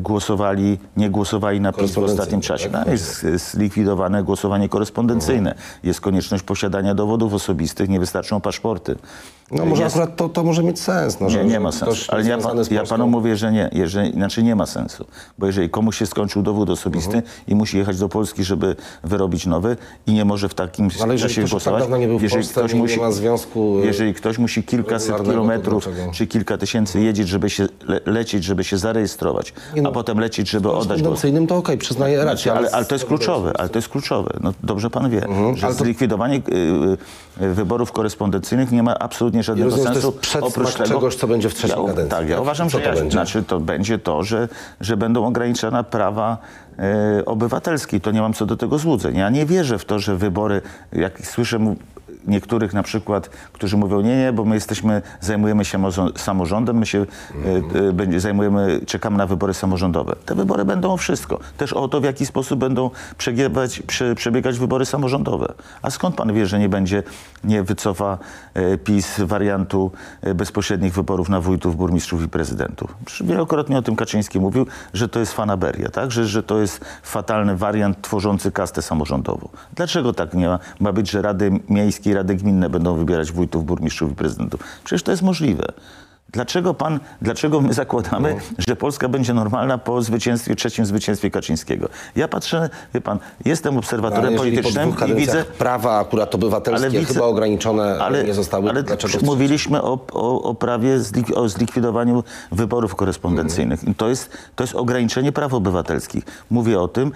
głosowali, 0.00 0.78
nie 0.96 1.10
głosowali 1.10 1.60
na 1.60 1.72
PiS 1.72 1.94
w 1.94 1.98
ostatnim 1.98 2.40
czasie. 2.40 2.70
tak? 2.70 2.86
No, 2.86 2.92
jest 2.92 3.26
zlikwidowane 3.36 4.22
głosowanie 4.24 4.68
korespondencyjne. 4.68 5.54
Jest 5.82 6.00
konieczność 6.00 6.42
posiadania 6.42 6.94
dowodów 6.94 7.34
osobistych, 7.34 7.88
nie 7.88 8.00
wystarczą 8.00 8.40
paszporty. 8.40 8.96
No 9.50 9.64
może 9.64 9.82
Jest- 9.82 9.96
akurat 9.96 10.16
to, 10.16 10.28
to 10.28 10.44
może 10.44 10.62
mieć 10.62 10.80
sens. 10.80 11.20
No, 11.20 11.28
nie, 11.28 11.44
nie 11.44 11.60
ma 11.60 11.72
sensu. 11.72 12.04
Ale 12.12 12.24
ja, 12.24 12.38
pan, 12.38 12.58
ja 12.70 12.82
panu 12.84 13.06
mówię, 13.08 13.36
że 13.36 13.52
nie. 13.52 13.70
Jeżeli, 13.72 14.12
znaczy 14.12 14.42
nie 14.42 14.56
ma 14.56 14.66
sensu. 14.66 15.04
Bo 15.38 15.46
jeżeli 15.46 15.70
komuś 15.70 15.98
się 15.98 16.06
skończył 16.06 16.42
dowód 16.42 16.70
osobisty 16.70 17.16
Mhm. 17.16 17.34
i 17.48 17.54
musi 17.54 17.78
jechać 17.78 17.98
do 17.98 18.08
Polski, 18.08 18.44
żeby 18.44 18.76
wyrobić 19.04 19.46
nowy 19.46 19.76
i 20.06 20.12
nie 20.12 20.24
może 20.24 20.48
w 20.48 20.54
takim 20.54 20.88
Ale 21.02 21.12
jeżeli 21.12 21.28
czasie 21.34 21.42
tak 21.42 21.50
głosować, 21.50 21.80
dawno 21.82 21.96
nie 21.96 22.06
był 22.06 22.14
jeżeli 22.20 22.42
Polsce, 22.42 22.60
ktoś 22.60 22.72
nie 22.74 22.80
musi, 22.80 23.00
ma 23.00 23.10
związku, 23.12 23.78
e, 23.82 23.86
jeżeli 23.86 24.14
ktoś 24.14 24.38
musi 24.38 24.62
kilkaset 24.62 25.22
kilometrów 25.22 25.88
czy 26.12 26.26
kilka 26.26 26.58
tysięcy 26.58 27.00
jeździć, 27.00 27.28
żeby 27.28 27.50
się 27.50 27.66
le, 27.86 28.00
lecieć, 28.06 28.44
żeby 28.44 28.64
się 28.64 28.78
zarejestrować, 28.78 29.46
Nie 29.48 29.53
no, 29.53 29.53
a 29.86 29.90
potem 29.90 30.18
lecieć, 30.20 30.50
żeby 30.50 30.70
oddać 30.70 31.02
głos. 31.02 31.22
To 31.48 31.56
okej, 31.56 31.78
przyznaję 31.78 32.24
rację. 32.24 32.52
Ale, 32.52 32.70
ale 32.70 32.84
to 32.84 32.94
jest 32.94 33.04
kluczowe, 33.04 33.52
ale 33.58 33.68
to 33.68 33.78
jest 33.78 33.88
kluczowe. 33.88 34.30
No, 34.40 34.52
dobrze 34.62 34.90
pan 34.90 35.10
wie, 35.10 35.20
że 35.20 35.26
Mhm. 35.26 35.56
to- 35.56 35.72
zlikwidowanie 35.72 36.36
y, 36.36 37.44
y, 37.44 37.54
wyborów 37.54 37.92
korespondencyjnych 37.92 38.72
nie 38.72 38.82
ma 38.82 38.98
absolutnie 38.98 39.42
żadnego 39.42 39.70
rozumiem, 39.70 39.94
że 39.94 40.00
to 40.02 40.12
sensu. 40.22 40.46
oprócz 40.46 40.72
tego, 40.74 40.88
czegoś, 40.88 41.14
co 41.16 41.26
będzie 41.26 41.48
w 41.48 41.54
trzeciej 41.54 41.76
ja, 41.80 41.86
kadencji, 41.86 42.10
Tak, 42.10 42.28
ja 42.28 42.34
tak? 42.34 42.42
uważam, 42.42 42.68
Co 42.70 42.78
że 42.78 42.84
to 42.84 42.88
ja, 42.90 42.94
będzie? 42.94 43.10
znaczy 43.12 43.42
to 43.42 43.60
będzie 43.60 43.98
to, 43.98 44.22
że, 44.22 44.48
że 44.80 44.96
będą 44.96 45.26
ograniczone 45.26 45.84
prawa 45.84 46.38
e, 46.78 47.24
obywatelskie. 47.24 48.00
To 48.00 48.10
nie 48.10 48.20
mam 48.20 48.32
co 48.32 48.46
do 48.46 48.56
tego 48.56 48.78
złudzeń. 48.78 49.16
Ja 49.16 49.30
nie 49.30 49.46
wierzę 49.46 49.78
w 49.78 49.84
to, 49.84 49.98
że 49.98 50.16
wybory, 50.16 50.60
jak 50.92 51.26
słyszę 51.26 51.74
niektórych 52.26 52.74
na 52.74 52.82
przykład, 52.82 53.28
którzy 53.52 53.76
mówią, 53.76 54.00
nie, 54.00 54.16
nie, 54.16 54.32
bo 54.32 54.44
my 54.44 54.54
jesteśmy, 54.54 55.02
zajmujemy 55.20 55.64
się 55.64 55.78
samorządem, 56.16 56.78
my 56.78 56.86
się 56.86 57.06
będzie, 57.92 58.20
zajmujemy, 58.20 58.80
czekamy 58.86 59.16
na 59.16 59.26
wybory 59.26 59.54
samorządowe. 59.54 60.16
Te 60.26 60.34
wybory 60.34 60.64
będą 60.64 60.92
o 60.92 60.96
wszystko. 60.96 61.40
Też 61.56 61.72
o 61.72 61.88
to, 61.88 62.00
w 62.00 62.04
jaki 62.04 62.26
sposób 62.26 62.58
będą 62.58 62.90
przegiebać, 63.18 63.82
prze, 63.82 64.14
przebiegać 64.14 64.58
wybory 64.58 64.86
samorządowe. 64.86 65.54
A 65.82 65.90
skąd 65.90 66.16
pan 66.16 66.32
wie, 66.32 66.46
że 66.46 66.58
nie 66.58 66.68
będzie, 66.68 67.02
nie 67.44 67.62
wycofa 67.62 68.18
e, 68.54 68.78
PiS 68.78 69.20
wariantu 69.20 69.92
bezpośrednich 70.34 70.94
wyborów 70.94 71.28
na 71.28 71.40
wójtów, 71.40 71.76
burmistrzów 71.76 72.22
i 72.22 72.28
prezydentów? 72.28 72.94
Przecież 73.04 73.28
Wielokrotnie 73.28 73.78
o 73.78 73.82
tym 73.82 73.96
Kaczyński 73.96 74.40
mówił, 74.40 74.66
że 74.92 75.08
to 75.08 75.20
jest 75.20 75.32
fanaberia, 75.32 75.88
tak? 75.88 76.10
że, 76.10 76.26
że 76.26 76.42
to 76.42 76.58
jest 76.58 76.84
fatalny 77.02 77.56
wariant 77.56 78.02
tworzący 78.02 78.52
kastę 78.52 78.82
samorządową. 78.82 79.48
Dlaczego 79.74 80.12
tak 80.12 80.34
nie 80.34 80.48
ma? 80.48 80.58
Ma 80.80 80.92
być, 80.92 81.10
że 81.10 81.22
rady 81.22 81.60
miejskie 81.68 82.13
rady 82.14 82.36
gminne 82.36 82.70
będą 82.70 82.94
wybierać 82.94 83.32
wójtów, 83.32 83.66
burmistrzów 83.66 84.12
i 84.12 84.14
prezydentów. 84.14 84.60
Przecież 84.84 85.02
to 85.02 85.10
jest 85.10 85.22
możliwe. 85.22 85.64
Dlaczego 86.34 86.74
pan, 86.74 87.00
dlaczego 87.22 87.60
my 87.60 87.72
zakładamy, 87.74 88.36
że 88.58 88.76
Polska 88.76 89.08
będzie 89.08 89.34
normalna 89.34 89.78
po 89.78 90.02
zwycięstwie, 90.02 90.56
trzecim 90.56 90.86
zwycięstwie 90.86 91.30
Kaczyńskiego? 91.30 91.88
Ja 92.16 92.28
patrzę, 92.28 92.68
wie 92.94 93.00
pan, 93.00 93.18
jestem 93.44 93.72
Ale 93.72 93.78
obserwatorem 93.78 94.32
po 94.34 94.38
politycznym 94.38 94.94
i 95.08 95.14
widzę, 95.14 95.44
prawa 95.58 95.98
akurat 95.98 96.34
obywatelskie 96.34 96.86
Ale 96.88 96.98
widzę- 97.00 97.14
chyba 97.14 97.26
ograniczone 97.26 97.98
nie 98.26 98.34
zostały. 98.34 98.70
ale 98.70 98.82
Dlaczego? 98.82 99.18
mówiliśmy 99.26 99.82
o, 99.82 99.98
o, 100.12 100.42
o 100.42 100.54
prawie 100.54 100.98
zlik, 101.00 101.26
o 101.36 101.48
zlikwidowaniu 101.48 102.24
wyborów 102.52 102.94
korespondencyjnych. 102.94 103.84
I 103.88 103.94
to 103.94 104.08
jest, 104.08 104.30
to 104.56 104.64
jest 104.64 104.74
ograniczenie 104.74 105.32
praw 105.32 105.54
obywatelskich. 105.54 106.24
Mówię 106.50 106.80
o 106.80 106.88
tym, 106.88 107.12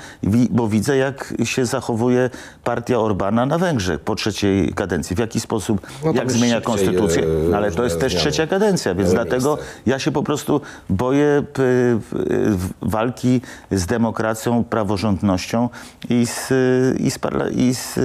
bo 0.51 0.69
widzę, 0.69 0.97
jak 0.97 1.35
się 1.45 1.67
zachowuje 1.67 2.31
partia 2.65 2.99
Orbana 3.01 3.47
na 3.47 3.59
Węgrzech 3.59 4.01
po 4.01 4.15
trzeciej 4.15 4.73
kadencji. 4.75 5.17
W 5.17 5.19
jaki 5.19 5.41
sposób, 5.41 5.87
No 6.05 6.13
jak 6.13 6.33
zmienia 6.33 6.61
konstytucję. 6.61 7.23
e, 7.23 7.27
No, 7.51 7.57
ale 7.57 7.71
to 7.73 7.85
jest 7.85 8.01
też 8.01 8.13
zmiany 8.13 8.31
trzecia 8.31 8.47
kadencja, 8.47 8.95
więc 8.95 9.08
miały 9.15 9.27
dlatego 9.27 9.59
ja 9.87 9.99
się 9.99 10.13
po 10.13 10.23
prostu 10.23 10.61
boję 10.91 11.43
p, 11.53 11.63
walki 12.83 13.41
z 13.71 13.87
demokracją, 13.87 14.65
praworządnością 14.65 15.69
i 16.11 16.27
z, 16.27 16.53
i 17.01 17.11
z, 17.11 17.19
i 17.57 17.75
z, 17.75 17.99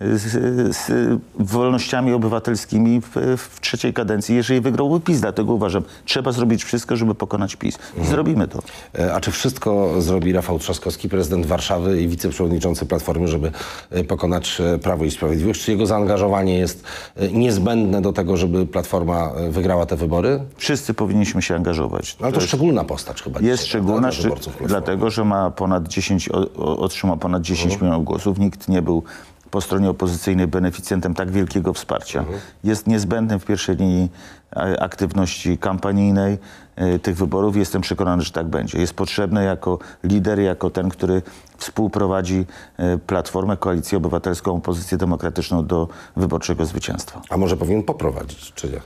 z, 0.00 0.76
z 0.76 0.90
wolnościami 1.38 2.12
obywatelskimi 2.12 3.00
w, 3.00 3.36
w 3.36 3.60
trzeciej 3.60 3.92
kadencji, 3.92 4.36
jeżeli 4.36 4.60
wygrałby 4.60 5.00
PiS. 5.00 5.20
Dlatego 5.20 5.52
uważam, 5.52 5.82
trzeba 6.04 6.32
zrobić 6.32 6.64
wszystko, 6.64 6.96
żeby 6.96 7.14
pokonać 7.14 7.56
PiS. 7.56 7.78
I 8.02 8.06
zrobimy 8.06 8.48
to. 8.48 8.58
E, 8.98 9.14
A 9.14 9.20
czy 9.20 9.30
wszystko 9.30 10.00
zrobi 10.02 10.32
Rafał 10.32 10.58
Trzaskowski, 10.58 11.08
prezydent 11.08 11.46
Warszawy 11.46 12.02
i 12.02 12.08
wiceprzewodniczący 12.08 12.86
Platformy, 12.86 13.28
żeby 13.28 13.52
e, 13.90 14.04
pokonać 14.04 14.60
e, 14.60 14.78
Prawo 14.78 15.04
i 15.04 15.10
Sprawiedliwość? 15.10 15.64
Czy 15.64 15.70
jego 15.70 15.86
zaangażowanie 15.86 16.58
jest 16.58 16.84
niezbędne 17.32 18.02
do 18.02 18.12
tego, 18.12 18.36
żeby 18.36 18.66
Platforma 18.66 19.32
wygrała 19.50 19.86
te 19.86 19.96
wybory? 19.96 20.40
Wszyscy 20.56 20.94
powinniśmy 20.94 21.42
się 21.42 21.54
angażować. 21.54 22.16
No, 22.20 22.24
ale 22.26 22.32
to 22.32 22.38
jest- 22.40 22.48
szczególna 22.48 22.84
postać 22.84 23.22
chyba. 23.22 23.40
Jest 23.40 23.62
dzisiaj, 23.62 23.68
szczególna, 23.80 24.08
prawda, 24.10 24.30
szcz- 24.32 24.58
dla 24.58 24.66
dlatego 24.68 25.10
że 25.10 25.24
ma 25.24 25.50
ponad 25.50 25.88
10, 25.88 26.28
o, 26.28 26.38
o, 26.56 26.78
otrzymał 26.78 27.16
ponad 27.16 27.42
10 27.42 27.80
milionów 27.80 28.04
głosów. 28.04 28.38
Nikt 28.38 28.68
nie 28.68 28.82
był 28.82 29.02
po 29.50 29.60
stronie 29.60 29.90
opozycyjnej 29.90 30.46
beneficjentem 30.46 31.14
tak 31.14 31.30
wielkiego 31.30 31.72
wsparcia. 31.72 32.24
Jest 32.64 32.86
niezbędny 32.86 33.38
w 33.38 33.44
pierwszej 33.44 33.76
linii 33.76 34.10
e, 34.56 34.82
aktywności 34.82 35.58
kampanijnej 35.58 36.38
e, 36.76 36.98
tych 36.98 37.16
wyborów. 37.16 37.56
Jestem 37.56 37.82
przekonany, 37.82 38.22
że 38.22 38.32
tak 38.32 38.46
będzie. 38.46 38.78
Jest 38.78 38.94
potrzebny 38.94 39.44
jako 39.44 39.78
lider, 40.04 40.40
jako 40.40 40.70
ten, 40.70 40.88
który 40.88 41.22
współprowadzi 41.56 42.46
e, 42.76 42.98
Platformę, 42.98 43.56
Koalicję 43.56 43.98
Obywatelską, 43.98 44.54
Opozycję 44.54 44.98
Demokratyczną 44.98 45.66
do 45.66 45.88
wyborczego 46.16 46.66
zwycięstwa. 46.66 47.20
A 47.30 47.36
może 47.36 47.56
powinien 47.56 47.82
poprowadzić, 47.82 48.52
czy 48.52 48.68
nie? 48.68 48.80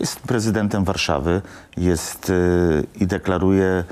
Jest 0.00 0.20
prezydentem 0.20 0.84
Warszawy 0.84 1.42
jest 1.76 2.32
i 3.00 3.06
deklaruje 3.06 3.84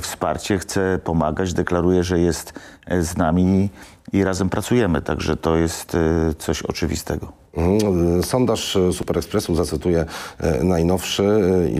wsparcie, 0.00 0.58
chce 0.58 0.98
pomagać, 1.04 1.52
deklaruje, 1.52 2.04
że 2.04 2.18
jest 2.18 2.52
z 3.00 3.16
nami 3.16 3.70
i 4.12 4.24
razem 4.24 4.48
pracujemy. 4.48 5.02
Także 5.02 5.36
to 5.36 5.56
jest 5.56 5.94
y, 5.94 6.34
coś 6.38 6.62
oczywistego. 6.62 7.32
Mhm. 7.56 8.22
Sondaż 8.22 8.78
Super 8.92 9.18
Expressu 9.18 9.54
zacytuję 9.54 10.04
e, 10.38 10.64
najnowszy, 10.64 11.22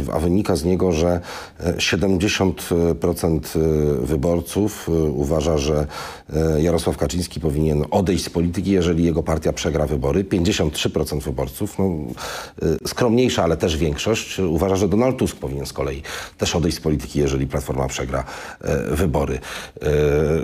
e, 0.09 0.15
a 0.15 0.19
wynika 0.19 0.57
z 0.57 0.65
niego, 0.65 0.93
że 0.93 1.21
e, 1.61 1.73
70% 1.73 3.41
e, 3.57 4.07
wyborców 4.07 4.89
uważa, 5.15 5.59
że 5.59 5.87
Jarosław 6.59 6.97
Kaczyński 6.97 7.41
powinien 7.41 7.85
odejść 7.91 8.25
z 8.25 8.31
polityki, 8.31 8.71
jeżeli 8.71 9.05
jego 9.05 9.23
partia 9.23 9.53
przegra 9.53 9.87
wybory. 9.87 10.25
53% 10.25 11.23
wyborców, 11.23 11.79
no, 11.79 11.91
skromniejsza, 12.87 13.45
ale 13.45 13.57
też 13.57 13.77
większość, 13.77 14.39
uważa, 14.39 14.77
że 14.77 14.89
Donald 14.89 15.17
Tusk 15.17 15.37
powinien 15.37 15.67
z 15.67 15.73
kolei 15.73 16.03
też 16.39 16.57
odejść 16.57 16.77
z 16.77 16.81
polityki, 16.81 17.19
jeżeli 17.19 17.47
Platforma 17.47 17.89
przegra 17.89 18.25
wybory. 18.91 19.39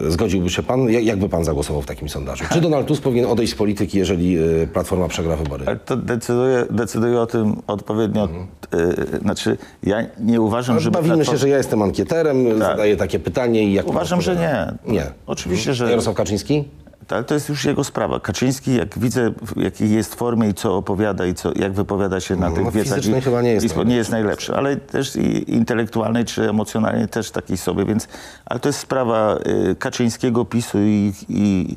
Zgodziłby 0.08 0.50
się 0.50 0.62
pan? 0.62 0.90
Jak, 0.90 1.04
jak 1.04 1.18
by 1.18 1.28
pan 1.28 1.44
zagłosował 1.44 1.82
w 1.82 1.86
takim 1.86 2.08
sondażu? 2.08 2.44
Czy 2.52 2.60
Donald 2.60 2.86
Tusk 2.86 3.02
powinien 3.02 3.26
odejść 3.26 3.52
z 3.52 3.56
polityki, 3.56 3.98
jeżeli 3.98 4.38
Platforma 4.72 5.08
przegra 5.08 5.21
wybory? 5.22 5.64
Ale 5.66 5.76
to 5.76 5.96
decyduje, 5.96 6.66
decyduje 6.70 7.20
o 7.20 7.26
tym 7.26 7.56
odpowiednio. 7.66 8.28
y, 8.74 9.18
znaczy, 9.18 9.58
ja 9.82 9.96
nie 10.20 10.40
uważam, 10.40 10.80
że. 10.80 10.90
Bawimy 10.90 11.24
się, 11.24 11.36
że 11.36 11.48
ja 11.48 11.56
jestem 11.56 11.82
ankieterem, 11.82 12.58
zadaję 12.58 12.96
takie 12.96 13.18
pytanie 13.18 13.64
i 13.64 13.72
jak 13.72 13.88
Uważam, 13.88 14.20
że 14.22 14.36
nie. 14.36 14.72
Nie. 14.92 15.06
Oczywiście, 15.26 15.74
że. 15.74 15.90
Jarosław 15.90 16.16
Kaczyński? 16.16 16.64
Ale 17.08 17.24
to 17.24 17.34
jest 17.34 17.48
już 17.48 17.64
jego 17.64 17.84
sprawa. 17.84 18.20
Kaczyński, 18.20 18.74
jak 18.76 18.98
widzę, 18.98 19.30
w 19.42 19.60
jakiej 19.62 19.90
jest 19.90 20.14
formie 20.14 20.48
i 20.48 20.54
co 20.54 20.76
opowiada 20.76 21.26
i 21.26 21.34
co, 21.34 21.52
jak 21.56 21.72
wypowiada 21.72 22.20
się 22.20 22.36
na 22.36 22.48
No, 22.50 22.56
tych 22.56 22.64
wiecach. 22.72 22.82
fizycznej 22.98 23.18
i- 23.18 23.22
chyba 23.22 23.42
nie 23.42 23.50
jest 23.52 23.76
nie 23.86 23.96
jest 23.96 24.10
najlepszy, 24.10 24.54
ale 24.54 24.76
też 24.76 25.16
i 25.16 25.54
intelektualnej 25.54 26.24
czy 26.24 26.48
emocjonalnej 26.48 27.08
też 27.08 27.30
takiej 27.30 27.56
sobie, 27.56 27.84
więc... 27.84 28.08
Ale 28.46 28.60
to 28.60 28.68
jest 28.68 28.78
sprawa 28.78 29.38
y, 29.70 29.74
Kaczyńskiego, 29.78 30.44
PiSu 30.44 30.78
i, 30.80 31.12
i, 31.28 31.76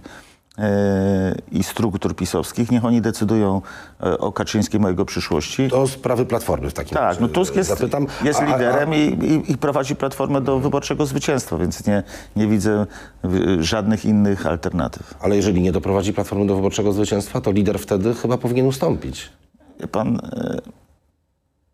i 1.52 1.64
struktur 1.64 2.16
pisowskich. 2.16 2.72
Niech 2.72 2.86
oni 2.86 3.02
decydują 3.02 3.62
y, 4.06 4.18
o 4.18 4.32
Kaczyńskim, 4.32 4.86
o 4.86 4.90
jego 4.90 5.06
przyszłości. 5.06 5.70
To 5.70 5.88
sprawy 5.88 6.26
Platformy 6.26 6.70
w 6.70 6.74
takim 6.74 6.94
Tak, 6.94 7.04
razie. 7.04 7.22
no 7.22 7.28
Tusk 7.28 7.56
jest, 7.56 7.70
Zapytam. 7.70 8.08
jest 8.24 8.40
A- 8.40 8.44
a- 8.44 8.46
liderem 8.46 8.94
i, 8.94 8.98
i, 8.98 9.52
i 9.52 9.58
prowadzi 9.58 9.96
Platformę 9.96 10.42
do 10.42 10.60
wyborczego 10.60 11.06
zwycięstwa, 11.06 11.58
więc 11.58 11.88
nie, 11.88 12.04
nie 12.36 12.48
widzę 12.48 12.86
y, 13.26 13.64
żadnych 13.64 14.06
innych 14.06 14.46
alternatyw. 14.48 15.14
Ale 15.22 15.36
jeżeli 15.36 15.62
nie 15.62 15.72
doprowadzi 15.72 16.14
Platformy 16.14 16.46
do 16.48 16.56
wyborczego 16.56 16.94
zwycięstwa, 16.94 17.42
to 17.42 17.52
lider 17.52 17.80
wtedy 17.80 18.14
chyba 18.14 18.38
powinien 18.38 18.66
ustąpić. 18.66 19.30
Wie 19.80 19.88
pan, 19.88 20.16
e, 20.34 20.60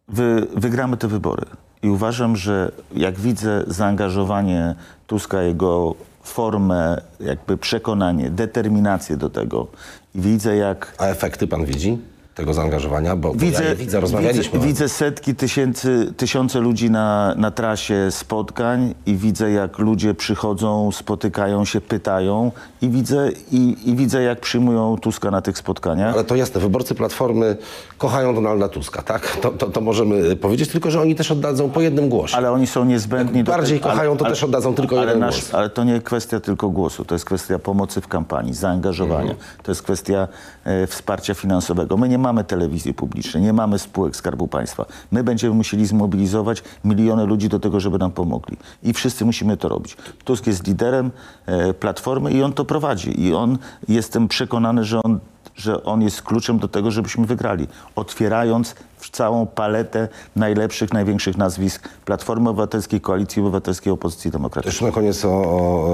wy, 0.07 0.47
wygramy 0.55 0.97
te 0.97 1.07
wybory. 1.07 1.45
I 1.83 1.89
uważam, 1.89 2.35
że 2.35 2.71
jak 2.95 3.19
widzę 3.19 3.63
zaangażowanie 3.67 4.75
Tuska, 5.07 5.41
jego 5.41 5.95
formę, 6.23 7.01
jakby 7.19 7.57
przekonanie, 7.57 8.29
determinację 8.29 9.17
do 9.17 9.29
tego 9.29 9.67
i 10.15 10.21
widzę 10.21 10.55
jak 10.55 10.93
A 10.97 11.05
efekty 11.05 11.47
pan 11.47 11.65
widzi? 11.65 11.97
Tego 12.35 12.53
zaangażowania, 12.53 13.15
bo, 13.15 13.33
bo 13.33 13.45
ja 13.45 13.75
widzę, 13.75 13.99
rozmawialiśmy. 13.99 14.59
Widzę, 14.59 14.67
widzę 14.67 14.89
setki 14.89 15.35
tysięcy, 15.35 16.13
tysiące 16.17 16.59
ludzi 16.59 16.89
na, 16.91 17.35
na 17.37 17.51
trasie 17.51 18.07
spotkań 18.11 18.93
i 19.05 19.15
widzę, 19.15 19.51
jak 19.51 19.79
ludzie 19.79 20.13
przychodzą, 20.13 20.91
spotykają 20.91 21.65
się, 21.65 21.81
pytają 21.81 22.51
i 22.81 22.89
widzę, 22.89 23.29
i, 23.51 23.77
i 23.85 23.95
widzę 23.95 24.23
jak 24.23 24.39
przyjmują 24.39 24.97
Tuska 24.97 25.31
na 25.31 25.41
tych 25.41 25.57
spotkaniach. 25.57 26.13
Ale 26.13 26.23
to 26.23 26.35
jasne, 26.35 26.61
wyborcy 26.61 26.95
Platformy 26.95 27.57
kochają 27.97 28.35
Donalda 28.35 28.69
Tuska, 28.69 29.01
tak? 29.01 29.37
To, 29.37 29.49
to, 29.51 29.69
to 29.69 29.81
możemy 29.81 30.35
powiedzieć, 30.35 30.69
tylko 30.69 30.91
że 30.91 31.01
oni 31.01 31.15
też 31.15 31.31
oddadzą 31.31 31.69
po 31.69 31.81
jednym 31.81 32.09
głosie. 32.09 32.37
Ale 32.37 32.51
oni 32.51 32.67
są 32.67 32.85
niezbędni. 32.85 33.43
do 33.43 33.51
bardziej 33.51 33.79
tego- 33.79 33.89
kochają, 33.89 34.17
to 34.17 34.25
też 34.25 34.43
oddadzą 34.43 34.73
tylko 34.73 34.99
ale 34.99 35.07
jeden 35.13 35.29
głos. 35.29 35.53
Ale 35.53 35.69
to 35.69 35.83
nie 35.83 36.01
kwestia 36.01 36.39
tylko 36.39 36.69
głosu, 36.69 37.05
to 37.05 37.15
jest 37.15 37.25
kwestia 37.25 37.59
pomocy 37.59 38.01
w 38.01 38.07
kampanii, 38.07 38.53
zaangażowania. 38.53 39.31
Mhm. 39.31 39.39
To 39.63 39.71
jest 39.71 39.81
kwestia 39.81 40.27
e, 40.63 40.87
wsparcia 40.87 41.33
finansowego. 41.33 41.97
My 41.97 42.09
nie 42.09 42.20
mamy 42.21 42.43
telewizji 42.43 42.93
publicznej, 42.93 43.43
nie 43.43 43.53
mamy 43.53 43.79
spółek 43.79 44.15
Skarbu 44.15 44.47
Państwa. 44.47 44.85
My 45.11 45.23
będziemy 45.23 45.55
musieli 45.55 45.85
zmobilizować 45.85 46.63
miliony 46.85 47.25
ludzi 47.25 47.49
do 47.49 47.59
tego, 47.59 47.79
żeby 47.79 47.97
nam 47.97 48.11
pomogli. 48.11 48.57
I 48.83 48.93
wszyscy 48.93 49.25
musimy 49.25 49.57
to 49.57 49.69
robić. 49.69 49.97
Tusk 50.23 50.47
jest 50.47 50.67
liderem 50.67 51.11
e, 51.45 51.73
Platformy 51.73 52.31
i 52.31 52.43
on 52.43 52.53
to 52.53 52.65
prowadzi. 52.65 53.21
I 53.21 53.33
on, 53.33 53.57
jestem 53.87 54.27
przekonany, 54.27 54.83
że 54.83 55.03
on 55.03 55.19
że 55.55 55.83
on 55.83 56.01
jest 56.01 56.21
kluczem 56.21 56.59
do 56.59 56.67
tego, 56.67 56.91
żebyśmy 56.91 57.25
wygrali. 57.25 57.67
Otwierając 57.95 58.75
w 59.01 59.09
całą 59.09 59.45
paletę 59.45 60.07
najlepszych, 60.35 60.93
największych 60.93 61.37
nazwisk 61.37 61.89
Platformy 62.05 62.49
Obywatelskiej, 62.49 63.01
Koalicji 63.01 63.41
Obywatelskiej, 63.41 63.93
Opozycji 63.93 64.31
Demokratycznej. 64.31 64.71
Jeszcze 64.71 64.85
na 64.85 64.91
koniec 64.91 65.25
o, 65.25 65.29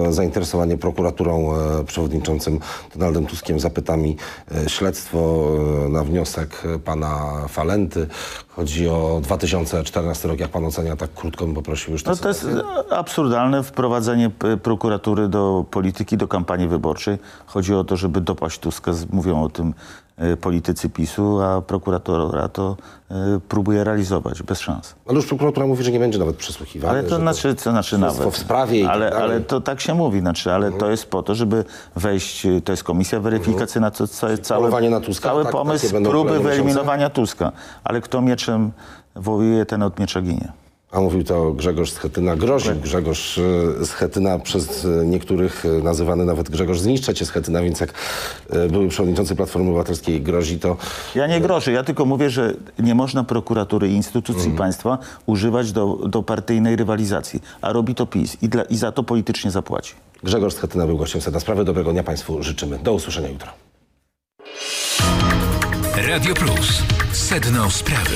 o 0.06 0.12
zainteresowanie 0.14 0.78
prokuraturą 0.78 1.54
e, 1.56 1.84
przewodniczącym 1.84 2.60
Donaldem 2.96 3.26
Tuskiem 3.26 3.60
zapytami 3.60 4.18
e, 4.66 4.70
śledztwo 4.70 5.48
e, 5.86 5.90
na 5.90 6.04
wniosek 6.04 6.64
e, 6.76 6.80
pana 6.80 7.26
Falenty. 7.50 8.08
Chodzi 8.50 8.90
o 8.90 9.20
2014 9.24 10.28
rok. 10.28 10.40
Jak 10.40 10.52
pan 10.52 10.66
ocenia 10.66 10.96
tak 10.96 11.14
krótko 11.14 11.46
bym 11.46 11.56
poprosił 11.56 11.94
już 11.94 12.04
No 12.06 12.16
to 12.16 12.28
jest 12.28 12.46
e, 12.90 12.94
absurdalne 12.98 13.64
wprowadzenie 13.64 14.30
p- 14.30 14.58
prokuratury 14.58 15.28
do 15.28 15.66
polityki, 15.72 16.18
do 16.18 16.28
kampanii 16.28 16.68
wyborczej. 16.68 17.18
Chodzi 17.46 17.74
o 17.74 17.84
to, 17.84 17.98
żeby 17.98 18.22
dopaść 18.22 18.60
Tuska. 18.60 18.92
Mówią 19.12 19.44
o 19.44 19.50
tym 19.50 19.68
e, 19.68 20.07
politycy 20.42 20.90
PiSu, 20.90 21.42
a 21.42 21.62
prokuratura 21.62 22.50
to 22.50 22.78
e, 23.12 23.16
próbuje 23.50 23.84
realizować 23.84 24.44
bez 24.44 24.60
szans. 24.60 24.96
Ale 25.08 25.16
już 25.16 25.26
prokuratura 25.26 25.68
mówi, 25.68 25.84
że 25.84 25.92
nie 25.92 26.00
będzie 26.00 26.20
nawet 26.20 26.36
przesłuchiwania. 26.36 26.92
Ale 26.94 27.04
to 27.04 27.16
znaczy, 27.18 27.56
to 27.56 27.72
znaczy 27.72 27.98
nawet. 27.98 28.30
w 28.34 28.38
sprawie 28.38 28.80
i 28.80 28.84
tak 28.84 28.92
ale, 28.92 29.10
dalej. 29.10 29.24
ale 29.26 29.42
to 29.42 29.62
tak 29.62 29.82
się 29.82 29.94
mówi, 29.94 30.20
znaczy, 30.20 30.54
ale 30.54 30.72
to 30.72 30.90
jest 30.90 31.06
po 31.06 31.24
to, 31.24 31.36
żeby 31.36 31.66
wejść, 31.96 32.46
y, 32.46 32.62
to 32.62 32.74
jest 32.74 32.84
komisja 32.84 33.20
weryfikacyjna, 33.20 33.92
to 33.92 34.08
ca- 34.08 34.38
cały, 34.38 34.62
polowanie 34.62 34.90
na 34.90 35.00
Tuska, 35.00 35.30
cały 35.30 35.44
tak, 35.44 35.52
pomysł 35.52 36.02
próby 36.04 36.40
wyeliminowania 36.40 37.10
Tuska. 37.10 37.52
Ale 37.84 38.02
kto 38.02 38.22
mieczem 38.22 38.72
wołuje, 39.16 39.66
ten 39.66 39.84
od 39.84 40.00
miecza 40.00 40.22
ginie. 40.22 40.52
A 40.92 41.00
mówił 41.02 41.24
to 41.24 41.52
Grzegorz 41.54 41.92
Schetyna. 41.92 42.36
Groził 42.36 42.76
Grzegorz 42.76 43.40
e, 43.82 43.86
Schetyna, 43.86 44.40
przez 44.40 44.86
e, 44.86 45.06
niektórych 45.06 45.66
e, 45.66 45.84
nazywany 45.84 46.26
nawet 46.26 46.50
Grzegorz 46.50 46.80
zniszczę 46.80 47.14
cię 47.14 47.26
Schetyna, 47.26 47.62
więc 47.62 47.80
jak 47.80 47.94
e, 48.50 48.68
były 48.68 48.88
przewodniczący 48.88 49.36
Platformy 49.36 49.70
Obywatelskiej 49.70 50.22
grozi, 50.22 50.60
to 50.60 50.78
Ja 51.16 51.28
nie 51.28 51.42
grożę, 51.42 51.72
ja 51.72 51.84
tylko 51.84 52.06
mówię, 52.06 52.30
że 52.30 52.54
nie 52.80 52.96
można 52.96 53.24
prokuratury 53.24 53.90
i 53.90 53.92
instytucji 53.94 54.42
Mhm. 54.42 54.58
państwa 54.58 54.98
używać 55.26 55.72
do, 55.72 55.96
do 55.96 56.24
partyjnej 56.24 56.76
rywalizacji, 56.76 57.42
a 57.62 57.74
robi 57.74 57.96
to 57.96 58.06
PiS 58.06 58.38
i, 58.42 58.50
dla, 58.50 58.64
i 58.64 58.78
za 58.78 58.92
to 58.92 59.04
politycznie 59.04 59.52
zapłaci. 59.52 59.94
Grzegorz 60.24 60.54
Schetyna 60.54 60.88
był 60.88 60.98
gościem 60.98 61.22
Sedna 61.22 61.40
Sprawy. 61.40 61.66
Dobrego 61.66 61.92
dnia 61.92 62.04
Państwu 62.04 62.44
życzymy. 62.44 62.80
Do 62.84 62.94
usłyszenia 62.94 63.30
jutro. 63.30 63.50
Radio 66.08 66.34
Plus. 66.34 66.84
Sedno 67.12 67.70
sprawy. 67.72 68.16